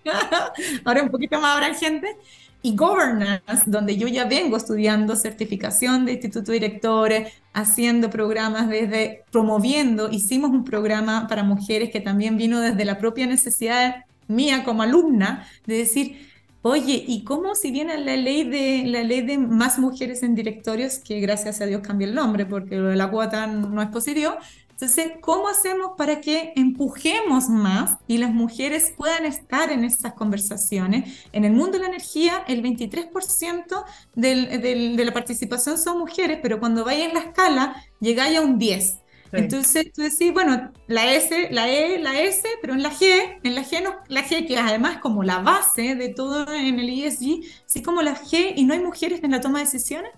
ahora 0.85 1.03
un 1.03 1.09
poquito 1.09 1.39
más 1.39 1.55
habrá 1.55 1.73
gente 1.73 2.17
y 2.65 2.75
governance, 2.75 3.63
donde 3.67 3.95
yo 3.95 4.07
ya 4.07 4.25
vengo 4.25 4.57
estudiando 4.57 5.15
certificación 5.15 6.03
de 6.03 6.13
instituto 6.13 6.51
directores, 6.51 7.31
haciendo 7.53 8.09
programas 8.09 8.67
desde, 8.67 9.23
promoviendo, 9.31 10.09
hicimos 10.09 10.49
un 10.49 10.63
programa 10.63 11.27
para 11.27 11.43
mujeres 11.43 11.91
que 11.91 12.01
también 12.01 12.37
vino 12.37 12.59
desde 12.59 12.83
la 12.83 12.97
propia 12.97 13.27
necesidad 13.27 14.05
mía 14.27 14.63
como 14.63 14.81
alumna, 14.81 15.47
de 15.67 15.77
decir, 15.77 16.27
oye, 16.63 17.05
¿y 17.07 17.23
cómo 17.23 17.53
si 17.53 17.69
viene 17.69 17.99
la 17.99 18.15
ley 18.15 18.43
de, 18.49 18.83
la 18.87 19.03
ley 19.03 19.21
de 19.21 19.37
más 19.37 19.77
mujeres 19.77 20.23
en 20.23 20.33
directorios, 20.33 20.97
que 20.97 21.19
gracias 21.19 21.61
a 21.61 21.67
Dios 21.67 21.81
cambió 21.83 22.07
el 22.07 22.15
nombre, 22.15 22.47
porque 22.47 22.77
lo 22.77 22.87
de 22.87 22.95
la 22.95 23.11
cuota 23.11 23.45
no 23.45 23.79
es 23.79 23.89
positivo, 23.89 24.37
entonces, 24.75 25.13
¿cómo 25.21 25.47
hacemos 25.47 25.91
para 25.97 26.19
que 26.19 26.51
empujemos 26.57 27.47
más 27.47 27.97
y 28.07 28.17
las 28.17 28.33
mujeres 28.33 28.93
puedan 28.97 29.25
estar 29.25 29.71
en 29.71 29.85
estas 29.85 30.15
conversaciones? 30.15 31.25
En 31.31 31.45
el 31.45 31.53
mundo 31.53 31.77
de 31.77 31.79
la 31.79 31.85
energía, 31.87 32.43
el 32.45 32.61
23% 32.61 33.85
de 34.15 35.05
la 35.05 35.13
participación 35.13 35.77
son 35.77 35.99
mujeres, 35.99 36.39
pero 36.41 36.59
cuando 36.59 36.83
vaya 36.83 37.05
en 37.05 37.13
la 37.13 37.21
escala, 37.21 37.85
llegáis 38.01 38.37
a 38.37 38.41
un 38.41 38.59
10%. 38.59 38.99
Entonces 39.31 39.91
tú 39.93 40.01
decís, 40.01 40.33
bueno, 40.33 40.71
la 40.87 41.13
S, 41.13 41.49
la 41.51 41.69
E, 41.69 41.97
la 41.99 42.19
S, 42.19 42.45
pero 42.61 42.73
en 42.73 42.83
la 42.83 42.91
G, 42.91 43.39
en 43.43 43.55
la 43.55 43.63
G, 43.63 43.81
no, 43.81 43.95
la 44.09 44.23
G 44.23 44.45
que 44.45 44.57
además 44.57 44.97
como 44.97 45.23
la 45.23 45.39
base 45.39 45.95
de 45.95 46.09
todo 46.09 46.53
en 46.53 46.79
el 46.79 46.89
ESG, 46.89 47.43
sí 47.65 47.81
como 47.81 48.01
la 48.01 48.15
G 48.15 48.53
y 48.55 48.65
no 48.65 48.73
hay 48.73 48.81
mujeres 48.81 49.23
en 49.23 49.31
la 49.31 49.41
toma 49.41 49.59
de 49.59 49.65
decisiones, 49.65 50.11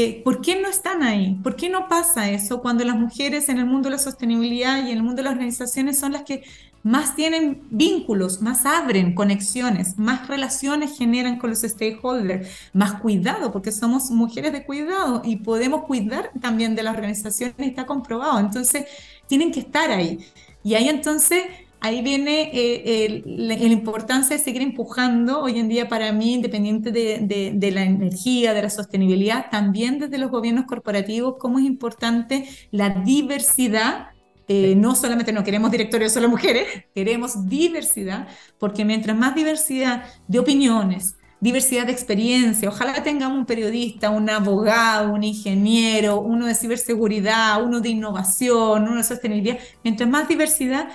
eh, 0.00 0.22
¿Por 0.22 0.40
qué 0.40 0.60
no 0.60 0.68
están 0.68 1.02
ahí? 1.02 1.36
¿Por 1.42 1.56
qué 1.56 1.68
no 1.68 1.88
pasa 1.88 2.30
eso 2.30 2.62
cuando 2.62 2.84
las 2.84 2.94
mujeres 2.94 3.48
en 3.48 3.58
el 3.58 3.66
mundo 3.66 3.88
de 3.88 3.96
la 3.96 3.98
sostenibilidad 3.98 4.78
y 4.86 4.92
en 4.92 4.98
el 4.98 5.02
mundo 5.02 5.16
de 5.16 5.24
las 5.24 5.32
organizaciones 5.32 5.98
son 5.98 6.12
las 6.12 6.22
que 6.22 6.44
más 6.84 7.16
tienen 7.16 7.62
vínculos, 7.70 8.40
más 8.40 8.64
abren 8.64 9.12
conexiones, 9.16 9.98
más 9.98 10.28
relaciones 10.28 10.96
generan 10.96 11.36
con 11.40 11.50
los 11.50 11.62
stakeholders, 11.62 12.48
más 12.72 13.00
cuidado, 13.00 13.50
porque 13.50 13.72
somos 13.72 14.12
mujeres 14.12 14.52
de 14.52 14.64
cuidado 14.64 15.20
y 15.24 15.36
podemos 15.36 15.82
cuidar 15.82 16.30
también 16.40 16.76
de 16.76 16.84
las 16.84 16.94
organizaciones, 16.94 17.56
está 17.58 17.84
comprobado. 17.84 18.38
Entonces, 18.38 18.84
tienen 19.26 19.50
que 19.50 19.60
estar 19.60 19.90
ahí. 19.90 20.20
Y 20.62 20.74
ahí 20.74 20.88
entonces 20.88 21.42
ahí 21.80 22.02
viene 22.02 22.50
eh, 22.52 23.22
la, 23.26 23.54
importancia 23.54 24.36
de 24.36 24.42
seguir 24.42 24.62
empujando 24.62 25.40
hoy 25.40 25.58
en 25.58 25.68
día 25.68 25.88
para 25.88 26.12
mí, 26.12 26.34
independiente 26.34 26.90
de, 26.90 27.70
la 27.72 27.82
energía, 27.82 28.54
de 28.54 28.62
la 28.62 28.70
sostenibilidad, 28.70 29.50
también 29.50 29.98
desde 29.98 30.18
los 30.18 30.30
gobiernos 30.30 30.66
corporativos, 30.66 31.36
cómo 31.38 31.58
es 31.58 31.64
importante 31.64 32.48
la 32.70 32.90
diversidad. 32.90 34.08
Eh, 34.50 34.74
no 34.76 34.94
solamente 34.94 35.32
no 35.32 35.44
queremos 35.44 35.70
directorios 35.70 36.12
solo 36.12 36.28
mujeres, 36.28 36.66
queremos 36.94 37.48
diversidad, 37.48 38.28
porque 38.58 38.84
mientras 38.84 39.16
más 39.16 39.34
diversidad 39.34 40.04
de 40.26 40.38
opiniones, 40.38 41.18
diversidad 41.40 41.86
de 41.86 41.92
experiencia. 41.92 42.68
Ojalá 42.68 43.02
tengamos 43.02 43.38
un 43.38 43.46
periodista, 43.46 44.10
un 44.10 44.28
abogado, 44.28 45.12
un 45.12 45.22
ingeniero, 45.22 46.20
uno 46.20 46.46
de 46.46 46.54
ciberseguridad, 46.54 47.62
uno 47.62 47.80
de 47.80 47.90
innovación, 47.90 48.82
uno 48.82 48.96
de 48.96 49.04
sostenibilidad. 49.04 49.58
Mientras 49.84 50.08
más 50.08 50.28
diversidad, 50.28 50.88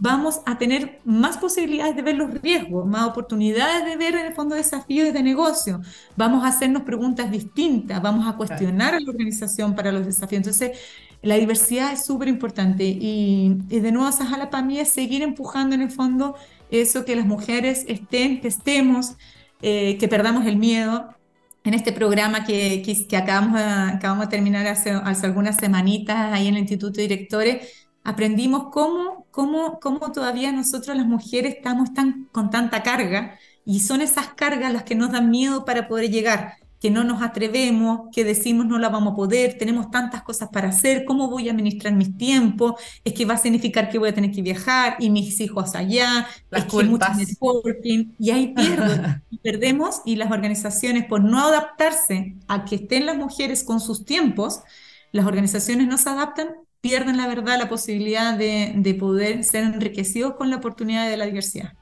vamos 0.00 0.40
a 0.46 0.56
tener 0.56 0.98
más 1.04 1.36
posibilidades 1.36 1.94
de 1.94 2.00
ver 2.00 2.16
los 2.16 2.30
riesgos, 2.40 2.86
más 2.86 3.06
oportunidades 3.06 3.84
de 3.84 3.96
ver 3.96 4.14
en 4.14 4.26
el 4.26 4.32
fondo 4.32 4.54
desafíos 4.54 5.12
de 5.12 5.22
negocio, 5.22 5.82
vamos 6.16 6.42
a 6.42 6.48
hacernos 6.48 6.82
preguntas 6.82 7.30
distintas, 7.30 8.00
vamos 8.00 8.26
a 8.26 8.36
cuestionar 8.36 8.94
a 8.94 9.00
la 9.00 9.10
organización 9.10 9.74
para 9.74 9.92
los 9.92 10.06
desafíos. 10.06 10.38
Entonces, 10.38 10.78
la 11.20 11.34
diversidad 11.34 11.92
es 11.92 12.06
súper 12.06 12.28
importante 12.28 12.84
y, 12.84 13.58
de 13.68 13.92
nuevo, 13.92 14.10
Sajala 14.10 14.48
para 14.48 14.64
mí 14.64 14.80
es 14.80 14.88
seguir 14.88 15.22
empujando 15.22 15.74
en 15.74 15.82
el 15.82 15.90
fondo 15.90 16.34
eso 16.70 17.04
que 17.04 17.14
las 17.14 17.26
mujeres 17.26 17.84
estén, 17.86 18.40
que 18.40 18.48
estemos, 18.48 19.16
eh, 19.60 19.98
que 19.98 20.08
perdamos 20.08 20.46
el 20.46 20.56
miedo. 20.56 21.14
En 21.62 21.74
este 21.74 21.92
programa 21.92 22.44
que, 22.46 22.82
que, 22.82 23.16
acabamos, 23.18 23.60
acabamos 23.60 24.26
de 24.26 24.30
terminar 24.30 24.66
hace, 24.66 24.92
hace 24.92 25.26
algunas 25.26 25.56
semanitas 25.56 26.32
ahí 26.32 26.48
en 26.48 26.54
el 26.54 26.60
Instituto 26.60 26.96
de 26.96 27.02
Directores, 27.02 27.86
aprendimos 28.02 28.68
cómo, 28.72 29.19
cómo, 29.30 29.78
cómo 29.80 30.12
todavía 30.12 30.52
nosotros 30.52 30.96
las 30.96 31.06
mujeres 31.06 31.56
estamos 31.56 31.92
tan, 31.94 32.26
con 32.32 32.50
tanta 32.50 32.82
carga 32.82 33.38
y 33.64 33.80
son 33.80 34.00
esas 34.00 34.28
cargas 34.34 34.72
las 34.72 34.84
que 34.84 34.94
nos 34.94 35.12
dan 35.12 35.30
miedo 35.30 35.64
para 35.64 35.88
poder 35.88 36.10
llegar. 36.10 36.54
que 36.80 36.90
no 36.90 37.04
nos 37.04 37.20
atrevemos, 37.22 38.08
que 38.10 38.24
decimos 38.24 38.64
no 38.66 38.78
la 38.78 38.88
vamos 38.88 39.12
a 39.12 39.16
poder, 39.16 39.58
tenemos 39.58 39.90
tantas 39.90 40.22
cosas 40.22 40.48
para 40.50 40.68
hacer, 40.70 41.04
¿cómo 41.04 41.28
voy 41.28 41.48
a 41.48 41.52
administrar 41.52 41.92
mis 41.94 42.16
tiempos? 42.16 42.74
Es 43.04 43.12
que 43.12 43.26
va 43.26 43.34
a 43.34 43.38
significar 43.38 43.90
que 43.90 43.98
voy 43.98 44.08
a 44.08 44.14
tener 44.14 44.30
que 44.32 44.40
viajar 44.42 44.96
y 44.98 45.10
mis 45.10 45.38
hijos 45.40 45.74
allá, 45.74 46.26
Las 46.50 46.64
es 46.64 46.72
que 46.74 46.84
mucho 46.84 47.12
culpas. 47.12 47.12
networking, 47.12 48.14
y 48.18 48.30
ahí 48.30 48.54
pierdo, 48.54 49.04
y 49.28 49.38
perdemos 49.38 50.00
y 50.06 50.16
las 50.16 50.30
organizaciones 50.32 51.04
por 51.06 51.22
no 51.22 51.40
adaptarse 51.40 52.36
a 52.48 52.64
que 52.64 52.76
estén 52.76 53.06
las 53.06 53.16
mujeres 53.18 53.62
con 53.64 53.80
sus 53.80 54.04
tiempos, 54.06 54.60
las 55.12 55.26
organizaciones 55.26 55.86
no 55.88 55.98
se 55.98 56.08
adaptan, 56.10 56.48
pierden 56.80 57.16
la 57.16 57.26
verdad 57.28 57.58
la 57.58 57.68
posibilidad 57.68 58.36
de, 58.36 58.72
de 58.76 58.94
poder 58.94 59.44
ser 59.44 59.64
enriquecidos 59.64 60.34
con 60.34 60.50
la 60.50 60.56
oportunidad 60.56 61.08
de 61.08 61.16
la 61.16 61.26
diversidad. 61.26 61.72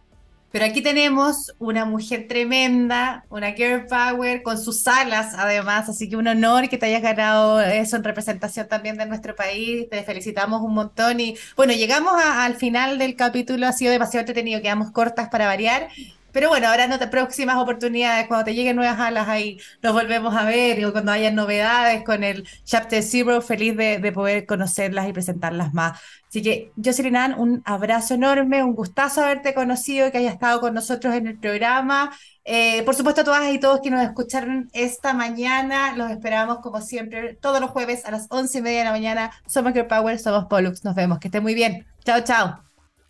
Pero 0.51 0.65
aquí 0.65 0.81
tenemos 0.83 1.53
una 1.59 1.85
mujer 1.85 2.27
tremenda, 2.27 3.27
una 3.29 3.53
girl 3.53 3.87
power 3.87 4.43
con 4.43 4.59
sus 4.59 4.87
alas 4.89 5.35
además, 5.37 5.91
así 5.91 6.09
que 6.09 6.17
un 6.17 6.27
honor 6.27 6.71
que 6.71 6.79
te 6.79 6.87
hayas 6.87 7.03
ganado 7.03 7.61
eso 7.61 7.97
en 7.97 8.05
representación 8.05 8.67
también 8.67 8.97
de 8.97 9.05
nuestro 9.05 9.37
país, 9.37 9.87
te 9.91 10.03
felicitamos 10.05 10.63
un 10.63 10.73
montón. 10.73 11.21
Y 11.21 11.37
bueno, 11.55 11.75
llegamos 11.75 12.15
a- 12.15 12.45
al 12.47 12.55
final 12.57 12.97
del 12.99 13.15
capítulo, 13.15 13.67
ha 13.67 13.73
sido 13.73 13.93
demasiado 13.93 14.23
entretenido, 14.23 14.63
quedamos 14.63 14.91
cortas 14.91 15.29
para 15.29 15.47
variar, 15.47 15.89
pero 16.33 16.49
bueno, 16.49 16.69
ahora 16.69 16.87
no 16.87 16.99
próximas 17.11 17.57
oportunidades, 17.57 18.27
cuando 18.29 18.45
te 18.45 18.55
lleguen 18.55 18.77
nuevas 18.77 18.99
alas 18.99 19.29
ahí 19.29 19.59
nos 19.83 19.93
volvemos 19.93 20.35
a 20.35 20.45
ver 20.45 20.85
o 20.85 20.93
cuando 20.93 21.13
haya 21.13 21.31
novedades 21.31 22.05
con 22.05 22.25
el 22.25 22.47
Chapter 22.65 23.03
Zero, 23.03 23.41
feliz 23.41 23.77
de, 23.77 23.99
de 23.99 24.13
poder 24.13 24.47
conocerlas 24.47 25.09
y 25.09 25.13
presentarlas 25.13 25.73
más. 25.75 25.99
Así 26.29 26.43
que, 26.43 26.73
Jocelyn 26.83 27.17
Ann, 27.17 27.35
un 27.39 27.63
abrazo 27.65 28.15
enorme, 28.15 28.63
un 28.63 28.75
gustazo 28.75 29.23
haberte 29.23 29.55
conocido, 29.55 30.11
que 30.13 30.19
hayas 30.19 30.35
estado 30.35 30.61
con 30.61 30.75
nosotros 30.75 31.15
en 31.15 31.27
el 31.27 31.39
programa. 31.39 32.13
Eh, 32.45 32.83
por 32.85 32.95
supuesto, 32.95 33.25
todas 33.25 33.51
y 33.53 33.59
todos 33.59 33.81
que 33.81 33.91
nos 33.91 34.03
escucharon 34.03 34.69
esta 34.73 35.15
mañana, 35.15 35.97
los 35.97 36.11
esperamos 36.11 36.59
como 36.59 36.81
siempre 36.83 37.35
todos 37.35 37.61
los 37.61 37.71
jueves 37.71 38.05
a 38.05 38.11
las 38.11 38.27
once 38.31 38.59
y 38.59 38.63
media 38.63 38.81
de 38.81 38.85
la 38.85 38.93
mañana. 38.93 39.31
Somos 39.47 39.73
Girl 39.73 39.87
Power, 39.87 40.19
somos 40.19 40.47
Pollux. 40.47 40.85
Nos 40.85 40.95
vemos, 40.95 41.19
que 41.19 41.29
estén 41.29 41.43
muy 41.43 41.55
bien. 41.55 41.87
Chao, 42.05 42.21
chao. 42.23 42.63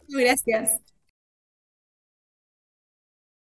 Gracias. 0.09 0.88